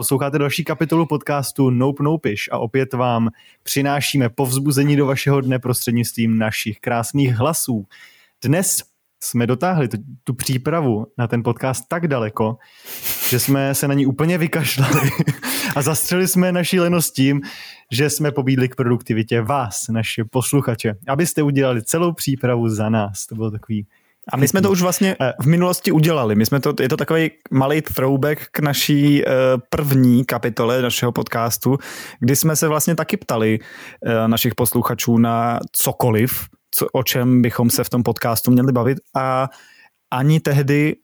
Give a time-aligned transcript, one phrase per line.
[0.00, 3.28] Posloucháte další kapitolu podcastu Nope Nopish a opět vám
[3.62, 7.86] přinášíme povzbuzení do vašeho dne prostřednictvím našich krásných hlasů.
[8.44, 8.82] Dnes
[9.22, 12.58] jsme dotáhli tu, tu přípravu na ten podcast tak daleko,
[13.28, 15.10] že jsme se na ní úplně vykašlali
[15.76, 17.40] a zastřeli jsme naši lenost tím,
[17.90, 23.26] že jsme pobídli k produktivitě vás, naše posluchače, abyste udělali celou přípravu za nás.
[23.26, 23.86] To bylo takový
[24.32, 26.34] a my jsme to už vlastně eh, v minulosti udělali.
[26.34, 29.30] My jsme to, je to takový malý throwback k naší eh,
[29.70, 31.78] první kapitole našeho podcastu,
[32.20, 33.58] kdy jsme se vlastně taky ptali
[34.06, 38.98] eh, našich posluchačů na cokoliv, co, o čem bychom se v tom podcastu měli bavit
[39.16, 39.48] a
[40.12, 40.96] ani tehdy,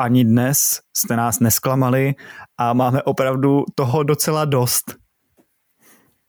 [0.00, 2.14] ani dnes jste nás nesklamali
[2.58, 4.94] a máme opravdu toho docela dost.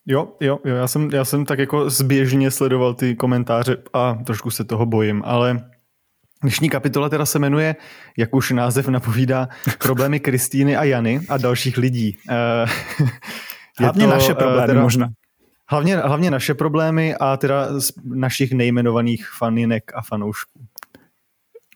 [0.05, 4.52] Jo, jo, jo, já jsem, já jsem tak jako zběžně sledoval ty komentáře a trošku
[4.52, 5.73] se toho bojím, ale
[6.43, 7.75] Dnešní kapitola teda se jmenuje,
[8.17, 12.17] jak už název napovídá, problémy Kristýny a Jany a dalších lidí.
[12.30, 12.66] Eh,
[13.80, 15.09] hlavně to, naše eh, problémy teda, možná.
[15.69, 20.59] Hlavně, hlavně naše problémy a teda z našich nejmenovaných faninek a fanoušků.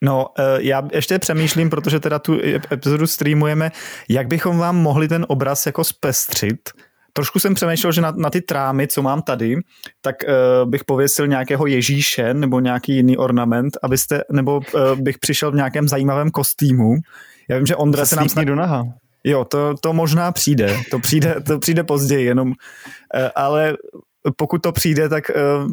[0.03, 2.39] No, eh, já ještě přemýšlím, protože teda tu
[2.71, 3.71] epizodu streamujeme,
[4.09, 6.69] jak bychom vám mohli ten obraz jako zpestřit,
[7.17, 9.57] trošku jsem přemýšlel, že na, na ty trámy, co mám tady,
[10.01, 15.51] tak uh, bych pověsil nějakého Ježíše nebo nějaký jiný ornament, abyste, nebo uh, bych přišel
[15.51, 16.95] v nějakém zajímavém kostýmu.
[17.49, 18.43] Já vím, že Ondra se nám snad...
[18.43, 18.83] do naha.
[19.23, 22.53] Jo, to, to možná přijde, to přijde, to přijde později, jenom, uh,
[23.35, 23.77] ale
[24.35, 25.71] pokud to přijde, tak uh,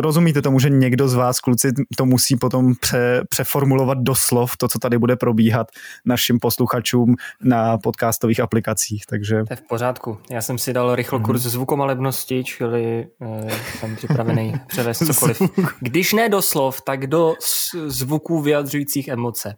[0.00, 4.68] rozumíte tomu, že někdo z vás, kluci, to musí potom pře, přeformulovat do slov to,
[4.68, 5.66] co tady bude probíhat
[6.04, 9.06] našim posluchačům na podcastových aplikacích.
[9.06, 9.44] Takže...
[9.44, 10.18] To je v pořádku.
[10.30, 11.48] Já jsem si dal rychlo kurz mm-hmm.
[11.48, 15.42] zvukomalebnosti, čili uh, jsem připravený převést cokoliv.
[15.80, 17.34] Když ne do slov, tak do
[17.86, 19.56] zvuků vyjadřujících emoce.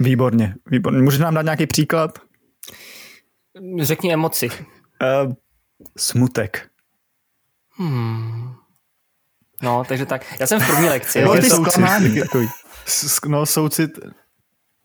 [0.00, 1.02] Výborně, výborně.
[1.02, 2.18] Můžeš nám dát nějaký příklad?
[3.80, 4.48] Řekni emoci.
[4.48, 5.32] Uh,
[5.96, 6.73] smutek.
[7.76, 8.54] Hmm.
[9.62, 10.40] No, takže tak.
[10.40, 11.20] Já jsem v první lekci.
[11.20, 12.20] jo, ty zklamání.
[13.26, 13.90] No, soucit.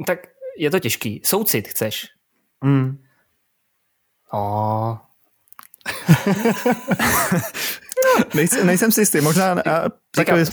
[0.07, 0.19] Tak
[0.57, 1.21] je to těžký.
[1.25, 2.07] Soucit chceš?
[2.63, 2.97] Hmm.
[4.31, 4.97] Oh.
[8.33, 10.43] nejsem, nejsem si jistý, možná a, takový,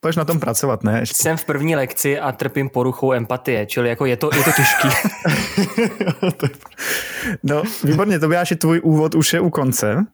[0.00, 1.00] pojď na tom pracovat, ne?
[1.00, 1.22] Ještě.
[1.22, 4.88] Jsem v první lekci a trpím poruchou empatie, čili jako je to, je to těžký.
[7.42, 10.06] no, výborně, to by až tvůj úvod už je u konce.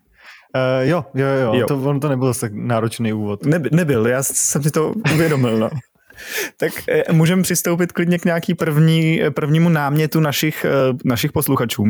[0.54, 1.66] Uh, jo, jo, jo, jo.
[1.66, 3.46] To, on to nebyl tak náročný úvod.
[3.46, 5.70] Ne, nebyl, já jsem si to uvědomil, no.
[6.56, 11.84] tak eh, můžeme přistoupit klidně k nějaký první, prvnímu námětu našich, eh, našich posluchačů.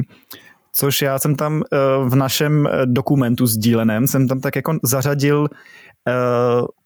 [0.72, 5.48] Což já jsem tam eh, v našem eh, dokumentu sdíleném, jsem tam tak jako zařadil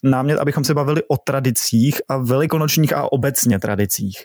[0.04, 4.24] námět, abychom se bavili o tradicích a velikonočních a obecně tradicích.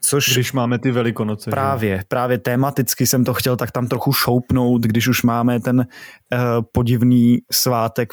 [0.00, 1.50] Což když máme ty velikonoce.
[1.50, 2.02] Právě, že?
[2.08, 5.86] právě tematicky jsem to chtěl tak tam trochu šoupnout, když už máme ten uh,
[6.72, 8.08] podivný svátek,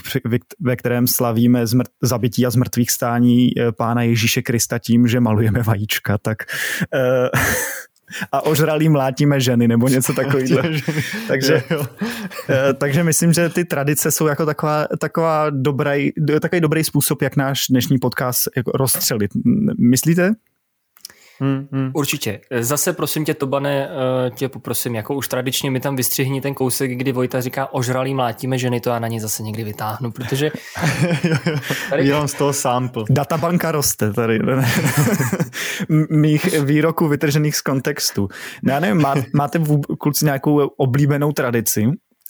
[0.60, 5.64] ve kterém slavíme zmrt, zabití a zmrtvých stání uh, pána Ježíše Krista tím, že malujeme
[5.64, 6.38] vajíčka, tak
[6.94, 7.42] uh,
[8.32, 10.70] a ožralý mlátíme ženy nebo něco takového.
[11.28, 11.64] takže,
[12.50, 16.10] eh, takže myslím, že ty tradice jsou jako taková, taková dobrý,
[16.42, 19.32] takový dobrý způsob, jak náš dnešní podcast jako rozstřelit.
[19.80, 20.34] Myslíte?
[21.40, 21.92] Hmm, hmm.
[21.94, 22.42] Určitě.
[22.60, 26.92] Zase prosím tě, Tobane, eh, tě poprosím, jako už tradičně mi tam vystřihni ten kousek,
[26.92, 30.52] kdy Vojta říká ožralý mlátíme ženy, to já na ně zase někdy vytáhnu, protože...
[31.90, 32.08] Tady...
[32.08, 33.04] Jenom z toho sample.
[33.10, 34.40] Databanka roste tady.
[36.10, 38.28] Mých výroků vytržených z kontextu.
[38.64, 39.62] No já nevím, má, máte
[40.00, 41.88] kluci nějakou oblíbenou tradici?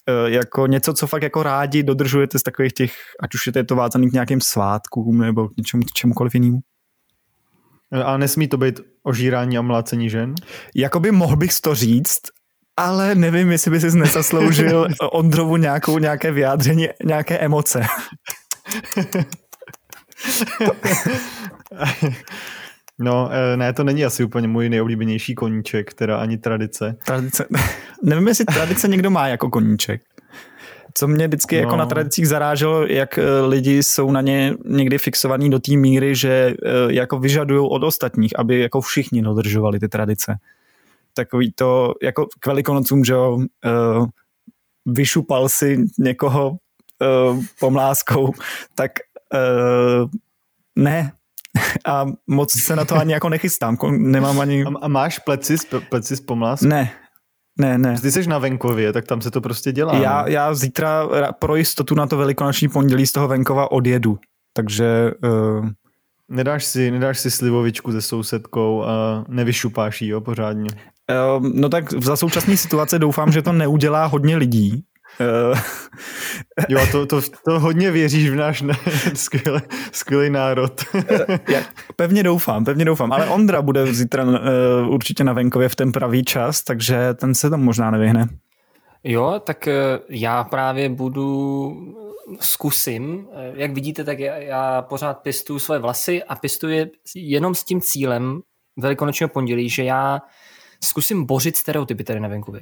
[0.09, 2.93] Eh, jako něco, co fakt jako rádi dodržujete z takových těch,
[3.23, 6.59] ať už je to vázaný k nějakým svátkům nebo k něčemu, čemukoliv jinému?
[8.05, 10.35] A nesmí to být ožírání a mlácení žen?
[10.75, 12.21] Jakoby mohl bych to říct,
[12.77, 17.85] ale nevím, jestli by si nezasloužil Ondrovu nějakou, nějaké vyjádření, nějaké emoce.
[22.99, 26.95] No, eh, ne, to není asi úplně můj nejoblíbenější koníček, teda ani tradice.
[27.05, 27.45] Tradice.
[28.03, 30.01] Nevím, jestli tradice někdo má jako koníček.
[30.97, 31.61] Co mě vždycky no.
[31.61, 36.15] jako na tradicích zaráželo, jak eh, lidi jsou na ně někdy fixovaní do té míry,
[36.15, 40.37] že eh, jako vyžadují od ostatních, aby jako všichni dodržovali ty tradice.
[41.13, 44.07] Takový to, jako k velikonocům, že jo, uh,
[44.85, 46.57] vyšupal si někoho
[47.59, 48.33] pomláskou,
[48.75, 48.91] tak
[50.75, 51.11] ne,
[51.85, 53.77] a moc se na to ani jako nechystám.
[53.89, 54.65] Nemám ani...
[54.81, 55.55] A, máš pleci,
[55.89, 56.67] pleci s pomláskou?
[56.67, 56.91] Ne,
[57.57, 57.95] ne, ne.
[58.01, 59.95] Ty jsi na venkově, tak tam se to prostě dělá.
[59.95, 61.07] Já, já zítra
[61.39, 64.19] pro jistotu na to velikonoční pondělí z toho venkova odjedu,
[64.53, 65.11] takže...
[65.59, 65.69] Uh...
[66.29, 70.69] Nedáš si, nedáš si slivovičku se sousedkou a nevyšupáš ji, jo, pořádně?
[71.37, 74.83] Uh, no tak za současné situace doufám, že to neudělá hodně lidí.
[75.19, 75.59] Uh,
[76.69, 78.73] jo, to, to, to hodně věříš v náš ne,
[79.13, 79.61] skvělý,
[79.91, 80.85] skvělý národ.
[81.49, 81.59] Já
[81.95, 83.13] pevně doufám, pevně doufám.
[83.13, 84.33] Ale Ondra bude zítra uh,
[84.89, 88.27] určitě na venkově v ten pravý čas, takže ten se tam možná nevyhne.
[89.03, 89.67] Jo, tak
[90.09, 91.73] já právě budu
[92.39, 93.27] zkusím.
[93.53, 98.41] Jak vidíte, tak já, já pořád pistuju své vlasy a pistuji jenom s tím cílem
[98.77, 100.21] velikonočního pondělí, že já
[100.83, 102.61] zkusím bořit stereotypy tady na venkově.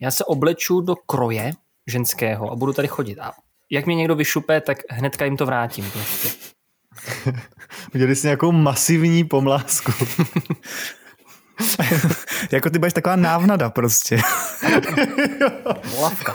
[0.00, 1.52] Já se obleču do kroje
[1.86, 3.18] ženského a budu tady chodit.
[3.18, 3.32] A
[3.70, 5.90] jak mě někdo vyšupe, tak hnedka jim to vrátím.
[5.90, 6.28] Prostě.
[7.94, 9.92] Udělali jsi nějakou masivní pomlásku.
[12.52, 14.18] jako ty budeš taková návnada prostě.
[16.00, 16.34] Lavka.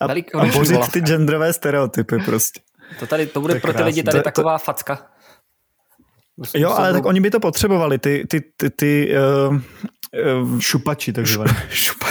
[0.00, 0.04] A,
[0.40, 2.60] a bořit ty genderové stereotypy prostě.
[2.98, 4.64] To, tady, to bude to pro ty lidi tady to, taková to...
[4.64, 5.06] facka.
[6.36, 9.14] Musím jo, ale tak oni by to potřebovali, ty, ty, ty, ty
[9.48, 9.56] uh,
[10.42, 11.66] uh, šupači takzvané.
[11.70, 12.06] Šupa,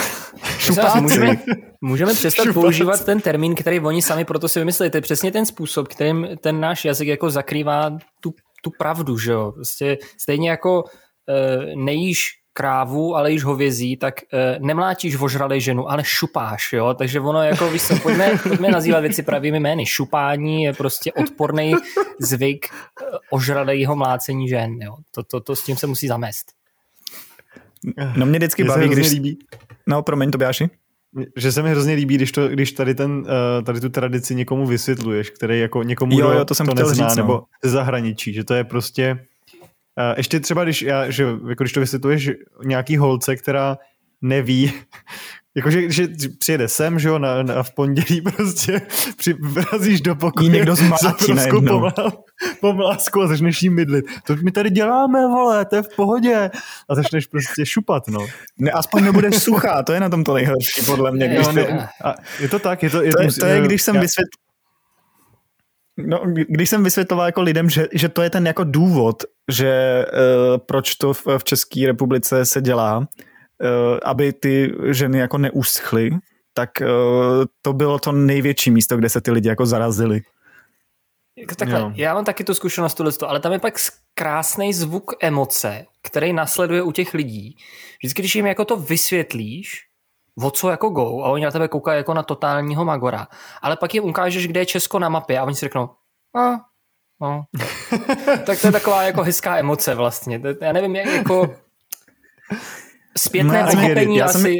[0.58, 1.00] šupáci.
[1.00, 1.36] Můžeme,
[1.80, 2.60] můžeme přestat Šupaci.
[2.60, 4.90] používat ten termín, který oni sami proto si vymysleli.
[4.90, 9.32] To je přesně ten způsob, kterým ten náš jazyk jako zakrývá tu, tu pravdu, že
[9.32, 9.52] jo.
[9.52, 16.04] Prostě stejně jako uh, nejíš krávu, ale již hovězí, tak e, nemlátíš vožralej ženu, ale
[16.04, 19.86] šupáš, jo, takže ono jako, víš co, pojďme, pojďme nazývat věci pravými jmény.
[19.86, 21.74] Šupání je prostě odporný
[22.20, 24.96] zvyk e, ožralejho mlácení žen, jo.
[25.10, 26.46] To, to, to, s tím se musí zamést.
[28.16, 29.10] No mě vždycky baví, když...
[29.10, 29.38] Líbí.
[29.86, 30.70] No, promiň, Tobiáši.
[31.36, 33.26] Že se mi hrozně líbí, když, to, když tady, ten,
[33.64, 37.16] tady tu tradici někomu vysvětluješ, který jako někomu jo, jo, to, jsem to nezná, říct,
[37.16, 37.22] no.
[37.22, 39.26] nebo ze zahraničí, že to je prostě
[39.98, 42.30] Uh, ještě třeba, když, já, že, jako když to vysvětluješ
[42.64, 43.78] nějaký holce, která
[44.22, 44.72] neví,
[45.56, 46.08] jakože že
[46.38, 48.80] přijede sem, že jo, na, na, v pondělí prostě
[49.40, 50.48] vrazíš do pokoje.
[50.48, 51.88] někdo zmátí najednou.
[52.60, 54.04] Pomlásku a začneš jí mydlit.
[54.26, 56.50] To my tady děláme, vole, to je v pohodě.
[56.88, 58.26] A začneš prostě šupat, no.
[58.58, 61.28] Ne, aspoň nebudeš suchá, to je na tom to nejhorší, podle mě.
[61.28, 63.02] Když jo, ne, a je to tak, je to...
[63.02, 64.30] Je to, je, to je, když jsem já, vysvětl,
[65.96, 70.58] No, když jsem vysvětloval jako lidem, že, že to je ten jako důvod, že uh,
[70.66, 73.06] proč to v, v České republice se dělá,
[74.04, 76.10] aby ty ženy jako neuschly,
[76.54, 76.86] tak uh,
[77.62, 80.20] to bylo to největší místo, kde se ty lidi jako zarazili.
[81.38, 81.92] Jako takhle, jo.
[81.94, 83.74] já mám taky tu zkušenost tohle, ale tam je pak
[84.14, 87.56] krásný zvuk emoce, který nasleduje u těch lidí.
[87.98, 89.86] Vždycky, když jim jako to vysvětlíš,
[90.42, 93.28] o co jako go a oni na tebe koukají jako na totálního magora.
[93.62, 95.90] Ale pak jim ukážeš, kde je Česko na mapě a oni si řeknou,
[96.36, 96.60] a,
[97.20, 97.44] no.
[98.46, 100.40] tak to je taková jako hezká emoce vlastně.
[100.60, 101.56] Já nevím, jak jako
[103.18, 104.58] zpětné no, pochopení asi...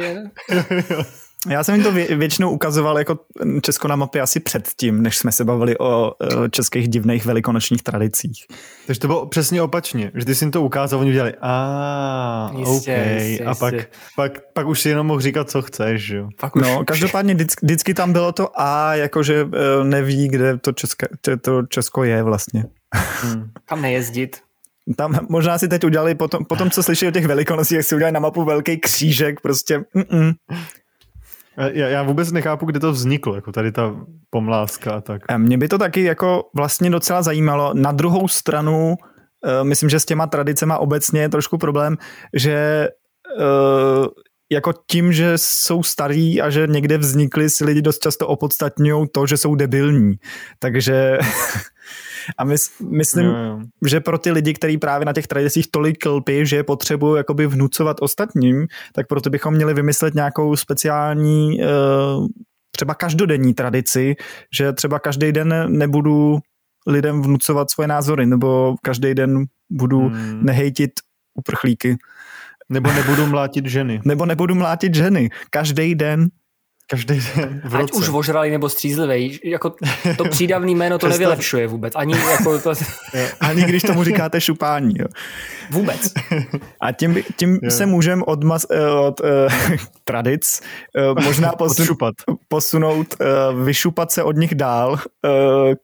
[0.49, 0.65] Jsem...
[1.49, 3.19] Já jsem jim to vě- většinou ukazoval jako
[3.61, 6.11] Česko na mapě asi předtím, než jsme se bavili o
[6.51, 8.45] českých divných velikonočních tradicích.
[8.87, 12.87] Takže to bylo přesně opačně, že ty jsi jim to ukázal, oni udělali a OK,
[12.87, 13.73] jistě, a pak,
[14.15, 16.29] pak, pak už si jenom mohl říkat, co chceš, jo.
[16.39, 16.61] Pak už...
[16.61, 21.07] No, každopádně vždycky, vždycky tam bylo to a, jakože e, neví, kde to, Česka,
[21.41, 22.65] to Česko je vlastně.
[22.93, 23.49] Hmm.
[23.65, 24.37] Kam nejezdit.
[24.97, 28.13] Tam možná si teď udělali, potom, potom co slyšeli o těch velikonocích, jak si udělali
[28.13, 30.33] na mapu velký křížek, prostě mm-mm.
[31.57, 33.95] Já, já vůbec nechápu, kde to vzniklo, jako tady ta
[34.29, 35.21] pomláska a tak.
[35.37, 37.73] Mě by to taky jako vlastně docela zajímalo.
[37.73, 41.97] Na druhou stranu, uh, myslím, že s těma tradicema obecně je trošku problém,
[42.33, 42.89] že
[43.39, 44.05] uh,
[44.51, 49.25] jako tím, že jsou starí a že někde vznikly, si lidi dost často opodstatňují to,
[49.25, 50.15] že jsou debilní.
[50.59, 51.17] Takže
[52.37, 53.59] A mys, myslím, jo, jo.
[53.85, 57.47] že pro ty lidi, kteří právě na těch tradicích tolik lpí, že je potřebují jakoby
[57.47, 61.67] vnucovat ostatním, tak proto bychom měli vymyslet nějakou speciální eh,
[62.71, 64.15] třeba každodenní tradici,
[64.57, 66.39] že třeba každý den nebudu
[66.87, 70.45] lidem vnucovat svoje názory, nebo každý den budu hmm.
[70.45, 70.91] nehejtit
[71.33, 71.97] uprchlíky.
[72.69, 74.01] Nebo nebudu mlátit ženy.
[74.05, 75.29] Nebo nebudu mlátit ženy.
[75.49, 76.27] Každý den
[76.87, 77.83] Každý den v roce.
[77.83, 79.75] Ať už vožrali nebo střízlivý, jako
[80.17, 81.93] to přídavný jméno to nevylepšuje vůbec.
[81.95, 82.73] Ani, jako to...
[83.39, 84.93] Ani když tomu říkáte šupání.
[84.99, 85.05] Jo.
[85.71, 86.13] Vůbec.
[86.81, 89.27] A tím, tím se můžeme od, mas, eh, od uh,
[90.03, 90.61] tradic
[91.15, 91.87] uh, možná posun,
[92.47, 94.99] posunout, uh, vyšupat se od nich dál uh,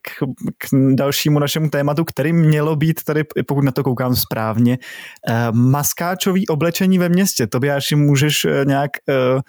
[0.01, 0.25] k,
[0.57, 4.77] k dalšímu našemu tématu, který mělo být tady, pokud na to koukám správně,
[5.29, 7.47] uh, maskáčový oblečení ve městě.
[7.47, 8.91] To by až můžeš uh, nějak
[9.35, 9.41] uh,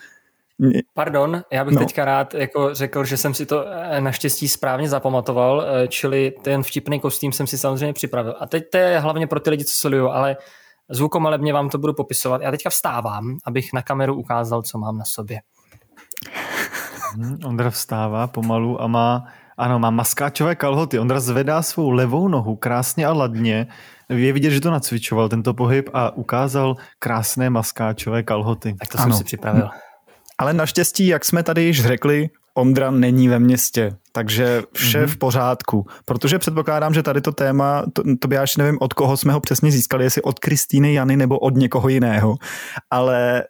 [0.95, 1.81] Pardon, já bych no.
[1.81, 6.63] teďka rád jako řekl, že jsem si to eh, naštěstí správně zapamatoval, eh, čili ten
[6.63, 8.35] vtipný kostým jsem si samozřejmě připravil.
[8.41, 10.37] A teď to je hlavně pro ty lidi, co sledují, ale
[10.91, 12.43] zvukomalebně vám to budu popisovat.
[12.43, 15.41] Já teďka vstávám, abych na kameru ukázal, co mám na sobě.
[17.15, 19.25] Hmm, Ondra vstává pomalu a má,
[19.59, 20.99] ano, má maskáčové kalhoty.
[20.99, 23.67] Ondra zvedá svou levou nohu krásně a ladně
[24.09, 28.75] je vidět, že to nacvičoval tento pohyb a ukázal krásné maskáčové kalhoty.
[28.79, 29.13] Tak to ano.
[29.13, 29.69] jsem si připravil.
[30.43, 35.07] Ale naštěstí, jak jsme tady již řekli, Ondra není ve městě, takže vše mm-hmm.
[35.07, 35.87] v pořádku.
[36.05, 39.41] Protože předpokládám, že tady to téma, to, to by až nevím, od koho jsme ho
[39.41, 42.37] přesně získali, jestli od Kristýny Jany nebo od někoho jiného.
[42.91, 43.45] Ale,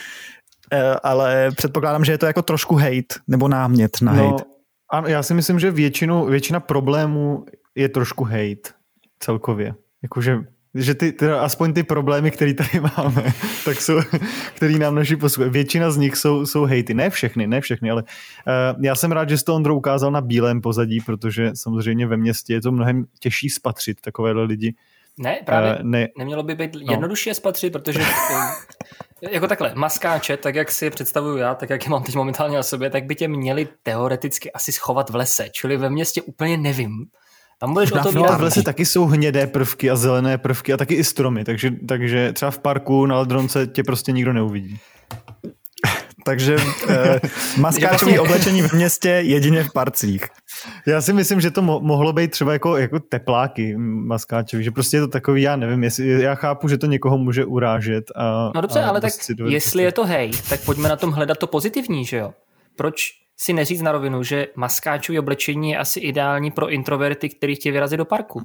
[0.72, 4.44] eh, ale předpokládám, že je to jako trošku hate nebo námět na no, hate.
[4.90, 7.44] Ano, já si myslím, že většinu, většina problémů
[7.74, 8.70] je trošku hate
[9.20, 9.74] celkově.
[10.02, 10.38] Jakože
[10.74, 13.32] že ty, teda aspoň ty problémy, které tady máme,
[13.64, 14.00] tak jsou,
[14.54, 16.94] který nám naši posluchači, většina z nich jsou, jsou hejty.
[16.94, 20.20] Ne všechny, ne všechny, ale uh, já jsem rád, že jsi to Ondro ukázal na
[20.20, 24.74] bílém pozadí, protože samozřejmě ve městě je to mnohem těžší spatřit takovéhle lidi.
[25.18, 26.08] Ne, právě uh, ne.
[26.18, 26.92] nemělo by být no.
[26.92, 28.00] jednodušší je spatřit, protože
[29.30, 32.56] jako takhle, maskáče, tak jak si je představuju já, tak jak je mám teď momentálně
[32.56, 36.56] na sobě, tak by tě měli teoreticky asi schovat v lese, čili ve městě úplně
[36.56, 37.06] nevím,
[37.60, 40.76] tam budeš o to no, v lese taky jsou hnědé prvky a zelené prvky a
[40.76, 44.78] taky i stromy, takže, takže třeba v parku na Ledronce tě prostě nikdo neuvidí.
[46.24, 46.56] takže
[46.88, 47.20] eh,
[47.56, 48.20] maskáčové vlastně...
[48.20, 50.24] oblečení v městě jedině v parcích.
[50.86, 54.96] Já si myslím, že to mo- mohlo být třeba jako, jako tepláky maskáčový, že prostě
[54.96, 58.04] je to takový, já nevím, jestli, já chápu, že to někoho může urážet.
[58.16, 59.12] A, no dobře, a ale tak
[59.48, 62.34] jestli je to hej, tak pojďme na tom hledat to pozitivní, že jo?
[62.76, 67.72] Proč si neříct na rovinu, že maskáčové oblečení je asi ideální pro introverty, který chtějí
[67.72, 68.42] vyrazit do parku.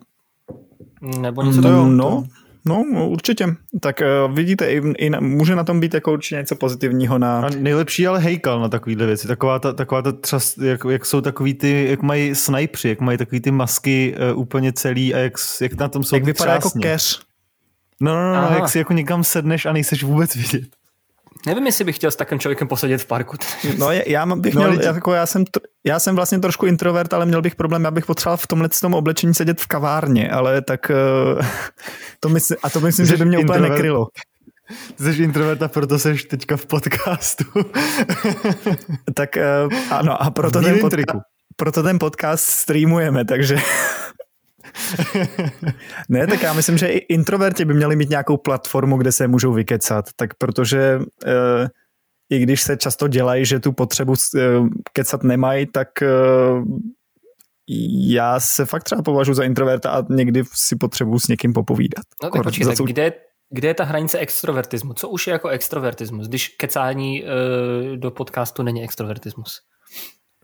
[1.20, 1.90] Nebo něco no, takového.
[1.90, 2.24] No,
[2.66, 3.48] no, no, určitě.
[3.80, 7.18] Tak uh, vidíte, i, i na, může na tom být jako určitě něco pozitivního.
[7.18, 7.40] Na...
[7.40, 9.28] A nejlepší ale hejkal na takovýhle věci.
[9.28, 13.18] Taková ta, taková ta třas, jak, jak, jsou takový ty, jak mají snajpři, jak mají
[13.18, 16.70] takový ty masky uh, úplně celý a jak, jak na tom jsou Jak vypadá jako
[16.82, 17.22] keř.
[18.02, 20.70] No, no, no, no jak si jako někam sedneš a nejseš vůbec vidět.
[21.46, 23.38] Nevím, jestli bych chtěl s takovým člověkem posadit v parku.
[23.78, 25.44] No, já bych no, měl, no, jako já, jsem,
[25.86, 29.34] já jsem vlastně trošku introvert, ale měl bych problém, abych potřeboval v tomhle tom oblečení
[29.34, 31.46] sedět v kavárně, ale tak eh,
[32.20, 33.62] to myslím, a to myslím, že by mě introvert.
[33.62, 34.08] úplně nekrylo.
[35.00, 37.44] Jsi introvert a proto jsi teďka v podcastu.
[39.14, 39.30] tak
[39.68, 41.22] uh, ano, a proto ten, podca-
[41.56, 43.58] proto ten podcast streamujeme, takže
[46.10, 49.54] ne, tak já myslím, že i introverti by měli mít nějakou platformu, kde se můžou
[49.54, 51.68] vykecat, tak protože uh,
[52.30, 56.66] i když se často dělají, že tu potřebu uh, kecat nemají, tak uh,
[58.08, 62.04] já se fakt třeba považuji za introverta a někdy si potřebuji s někým popovídat.
[62.24, 63.14] No tak počkej, tak kde,
[63.50, 64.94] kde je ta hranice extrovertismu?
[64.94, 67.30] Co už je jako extrovertismus, když kecání uh,
[67.98, 69.62] do podcastu není extrovertismus?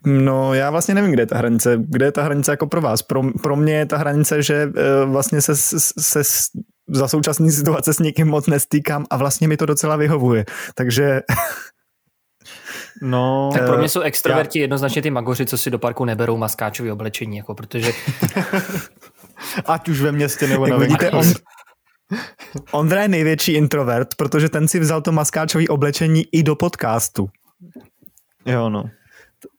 [0.05, 1.77] No, já vlastně nevím, kde je ta hranice.
[1.79, 3.01] Kde je ta hranice jako pro vás?
[3.01, 6.21] Pro, pro mě je ta hranice, že uh, vlastně se, se, se
[6.89, 10.45] za současné situace s někým moc nestýkám a vlastně mi to docela vyhovuje.
[10.75, 11.21] Takže...
[13.01, 14.63] No, tak pro mě jsou extroverti já...
[14.63, 17.91] jednoznačně ty magoři, co si do parku neberou maskáčové oblečení, jako protože...
[19.65, 21.25] Ať už ve městě nebo na vidíte, on,
[22.71, 27.29] Ondra je největší introvert, protože ten si vzal to maskáčové oblečení i do podcastu.
[28.45, 28.83] Jo, no.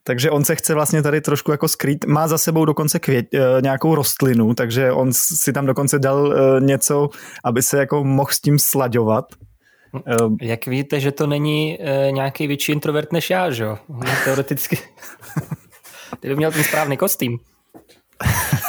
[0.04, 2.04] Takže on se chce vlastně tady trošku jako skrýt.
[2.04, 6.60] Má za sebou dokonce květ, eh, nějakou rostlinu, takže on si tam dokonce dal eh,
[6.60, 7.08] něco,
[7.44, 9.24] aby se jako mohl s tím slaďovat.
[10.06, 11.78] Eh, Jak víte, že to není
[12.10, 13.78] nějaký větší introvert než já, že jo?
[14.24, 14.78] Teoreticky.
[16.20, 17.38] Ty by měl ten správný kostým.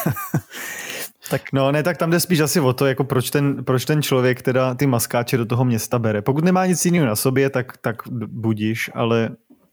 [1.29, 4.01] tak no, ne, tak tam jde spíš asi o to, jako proč ten, proč ten
[4.01, 6.21] člověk teda ty maskáče do toho města bere.
[6.21, 7.95] Pokud nemá nic jiného na sobě, tak, tak
[8.27, 9.29] budíš, ale,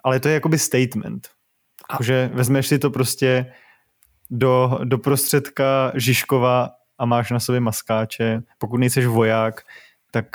[0.08, 1.28] ale to je jakoby statement.
[2.00, 3.52] Že vezmeš si to prostě
[4.30, 8.42] do, do prostředka Žižkova a máš na sobě maskáče.
[8.58, 9.62] Pokud nejseš voják,
[10.10, 10.26] tak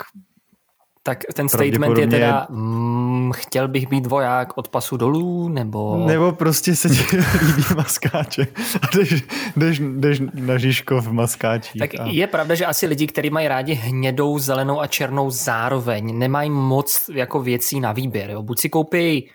[1.04, 6.04] tak ten statement je teda, mm, chtěl bych být voják od pasu dolů, nebo...
[6.08, 8.48] Nebo prostě se ti líbí maskáče
[8.82, 9.24] a jdeš,
[9.56, 11.80] jdeš, jdeš na Žižkov v maskáčích.
[11.80, 12.06] Tak a...
[12.08, 17.10] je pravda, že asi lidi, kteří mají rádi hnědou, zelenou a černou zároveň, nemají moc
[17.14, 18.30] jako věcí na výběr.
[18.30, 18.42] Jo?
[18.42, 19.30] Buď si koupí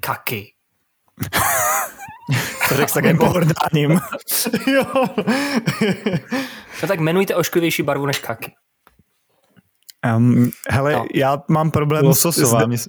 [0.00, 0.52] kaky,
[2.68, 3.90] to řekl s takým pohrdáním.
[4.66, 4.84] jo.
[6.82, 8.52] no tak jmenujte ošklivější barvu než kaky.
[10.16, 11.04] Um, hele, no.
[11.14, 12.88] já mám problém Lososová, s, s,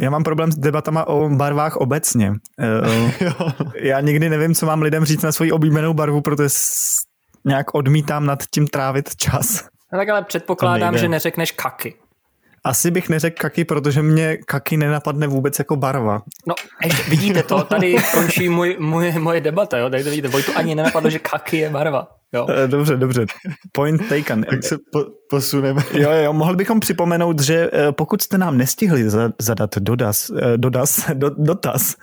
[0.00, 2.32] já mám problém s debatama o barvách obecně.
[2.58, 6.48] Uh, já nikdy nevím, co mám lidem říct na svoji oblíbenou barvu, protože
[7.44, 9.64] nějak odmítám nad tím trávit čas.
[9.92, 11.94] No tak ale předpokládám, že neřekneš kaky.
[12.64, 16.22] Asi bych neřekl kaky, protože mě kaky nenapadne vůbec jako barva.
[16.46, 19.90] No, ještě, vidíte to, tady končí můj, můj, moje debata, jo?
[19.90, 22.17] Tady to vidíte, Vojtu ani nenapadlo, že kaky je barva.
[22.34, 22.46] Jo.
[22.50, 23.26] Eh, dobře, dobře.
[23.72, 24.42] Point taken.
[24.50, 25.82] tak se po, posuneme.
[25.94, 31.10] Jo, jo, mohli bychom připomenout, že eh, pokud jste nám nestihli zadat dodas, eh, dodas,
[31.14, 31.94] do, dotaz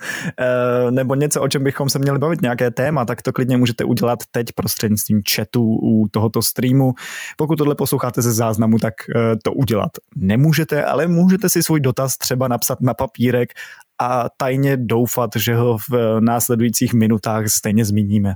[0.90, 4.18] nebo něco, o čem bychom se měli bavit, nějaké téma, tak to klidně můžete udělat
[4.30, 6.94] teď prostřednictvím chatu u tohoto streamu.
[7.36, 8.94] Pokud tohle posloucháte ze záznamu, tak
[9.42, 13.52] to udělat nemůžete, ale můžete si svůj dotaz třeba napsat na papírek
[14.00, 18.34] a tajně doufat, že ho v následujících minutách stejně zmíníme.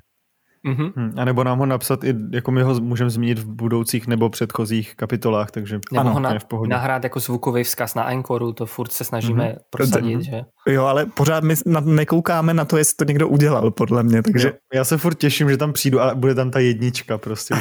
[0.67, 1.13] Mm-hmm.
[1.17, 4.97] A nebo nám ho napsat i, jako my ho můžeme zmínit v budoucích nebo předchozích
[4.97, 6.71] kapitolách, takže nebo ano, ho na, v pohodě.
[6.71, 9.63] nahrát jako zvukový vzkaz na Anchoru, to furt se snažíme mm-hmm.
[9.71, 10.43] prosadit, že?
[10.69, 14.49] Jo, ale pořád my na, nekoukáme na to, jestli to někdo udělal, podle mě, takže...
[14.49, 17.55] Jo, já se furt těším, že tam přijdu a bude tam ta jednička prostě.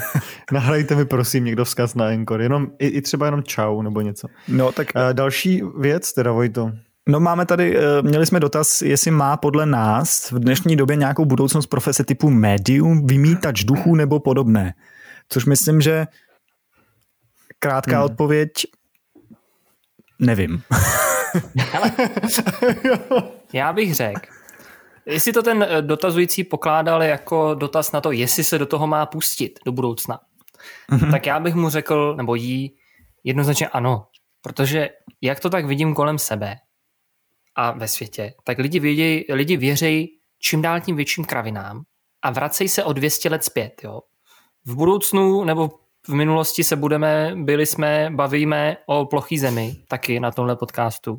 [0.52, 4.28] Nahrajte mi prosím někdo vzkaz na Anchor, jenom, i, i třeba jenom čau nebo něco.
[4.48, 4.86] No, tak...
[4.96, 6.72] Uh, další věc, teda Vojto,
[7.08, 11.24] No máme tady, eh, měli jsme dotaz, jestli má podle nás v dnešní době nějakou
[11.24, 14.74] budoucnost profese typu médium, vymítač duchů nebo podobné.
[15.28, 16.06] Což myslím, že
[17.58, 18.04] krátká hmm.
[18.04, 18.50] odpověď
[20.18, 20.62] nevím.
[21.72, 21.92] Hele,
[23.52, 24.20] já bych řekl,
[25.06, 29.06] jestli to ten eh, dotazující pokládal jako dotaz na to, jestli se do toho má
[29.06, 30.20] pustit do budoucna,
[30.92, 31.10] mm-hmm.
[31.10, 32.76] tak já bych mu řekl, nebo jí,
[33.24, 34.06] jednoznačně ano.
[34.42, 34.88] Protože
[35.20, 36.56] jak to tak vidím kolem sebe,
[37.56, 41.82] a ve světě, tak lidi, věděj, lidi věřejí čím dál tím větším kravinám
[42.22, 43.80] a vracejí se o 200 let zpět.
[43.84, 44.00] Jo.
[44.64, 45.70] V budoucnu nebo
[46.08, 51.18] v minulosti se budeme, byli jsme, bavíme o plochý zemi, taky na tomhle podcastu.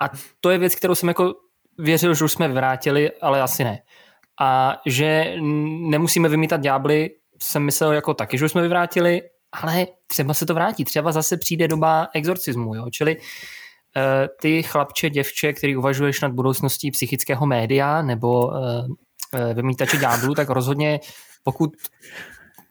[0.00, 1.34] A to je věc, kterou jsem jako
[1.78, 3.82] věřil, že už jsme vrátili, ale asi ne.
[4.40, 5.34] A že
[5.88, 7.10] nemusíme vymítat ďábly,
[7.42, 11.36] jsem myslel jako taky, že už jsme vyvrátili, ale třeba se to vrátí, třeba zase
[11.36, 12.90] přijde doba exorcismu, jo?
[12.90, 13.16] čili
[14.40, 18.86] ty chlapče, děvče, který uvažuješ nad budoucností psychického média nebo eh,
[19.34, 21.00] eh, vymítače ďáblů, tak rozhodně
[21.42, 21.70] pokud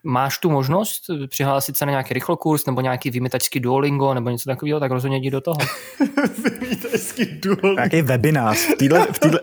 [0.03, 4.79] máš tu možnost přihlásit se na nějaký rychlokurs nebo nějaký vymítačský Duolingo nebo něco takového,
[4.79, 5.57] tak rozhodně jdi do toho.
[6.59, 7.73] vymítačský Duolingo.
[7.75, 8.57] Nějaký webinář.
[8.57, 9.39] V téhle, v téhle,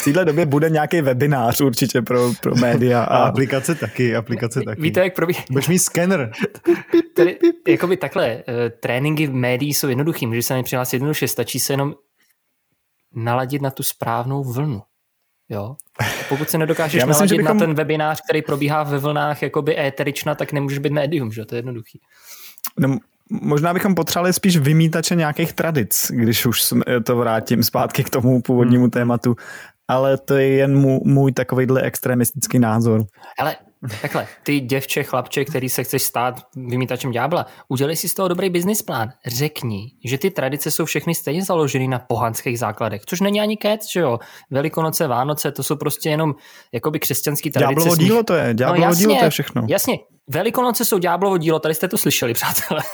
[0.00, 3.04] v téhle době bude nějaký webinář určitě pro, pro média.
[3.04, 3.16] A...
[3.16, 4.82] a aplikace taky, aplikace taky.
[4.82, 5.42] Víte, jak probíhá?
[5.50, 6.32] Budeš mít skener.
[7.14, 8.42] Tedy, jakoby takhle,
[8.80, 11.94] tréninky v médií jsou jednoduchý, můžeš se na přihlásit jednoduše, stačí se jenom
[13.14, 14.82] naladit na tu správnou vlnu.
[15.48, 15.76] Jo?
[16.28, 17.56] Pokud se nedokážeš myslím, naladit bychom...
[17.56, 21.44] na ten webinář, který probíhá ve vlnách jakoby éterična, tak nemůžeš být médium, že?
[21.44, 22.00] To je jednoduchý.
[22.78, 22.98] No,
[23.30, 26.62] možná bychom potřebovali spíš vymítače nějakých tradic, když už
[27.04, 28.90] to vrátím zpátky k tomu původnímu hmm.
[28.90, 29.36] tématu,
[29.88, 33.04] ale to je jen můj, můj takovýhle extremistický názor.
[33.38, 33.56] Ale
[34.02, 38.50] Takhle, ty děvče, chlapče, který se chceš stát vymítačem ďábla, udělej si z toho dobrý
[38.50, 39.08] business plán.
[39.26, 43.90] Řekni, že ty tradice jsou všechny stejně založeny na pohanských základech, což není ani kec,
[43.92, 44.18] že jo.
[44.50, 46.34] Velikonoce, Vánoce, to jsou prostě jenom
[46.72, 47.74] jakoby křesťanský tradice.
[47.74, 49.66] Ďáblovo dílo to je, ďáblovo no, jasně, dílo to je všechno.
[49.68, 49.98] Jasně,
[50.30, 52.80] Velikonoce jsou ďáblovo dílo, tady jste to slyšeli, přátelé.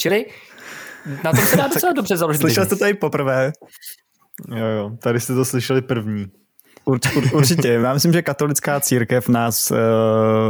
[0.00, 0.26] Čili
[1.24, 2.40] na tom se dá docela dobře založit.
[2.40, 3.52] Slyšel jste to tady poprvé?
[4.48, 6.26] Jo, jo, tady jste to slyšeli první.
[6.84, 7.68] Ur, ur, určitě.
[7.68, 9.76] Já myslím, že katolická církev nás uh,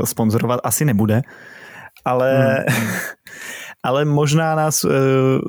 [0.04, 1.22] sponzorovat asi nebude,
[2.04, 2.88] ale, hmm.
[3.82, 4.90] ale možná nás uh,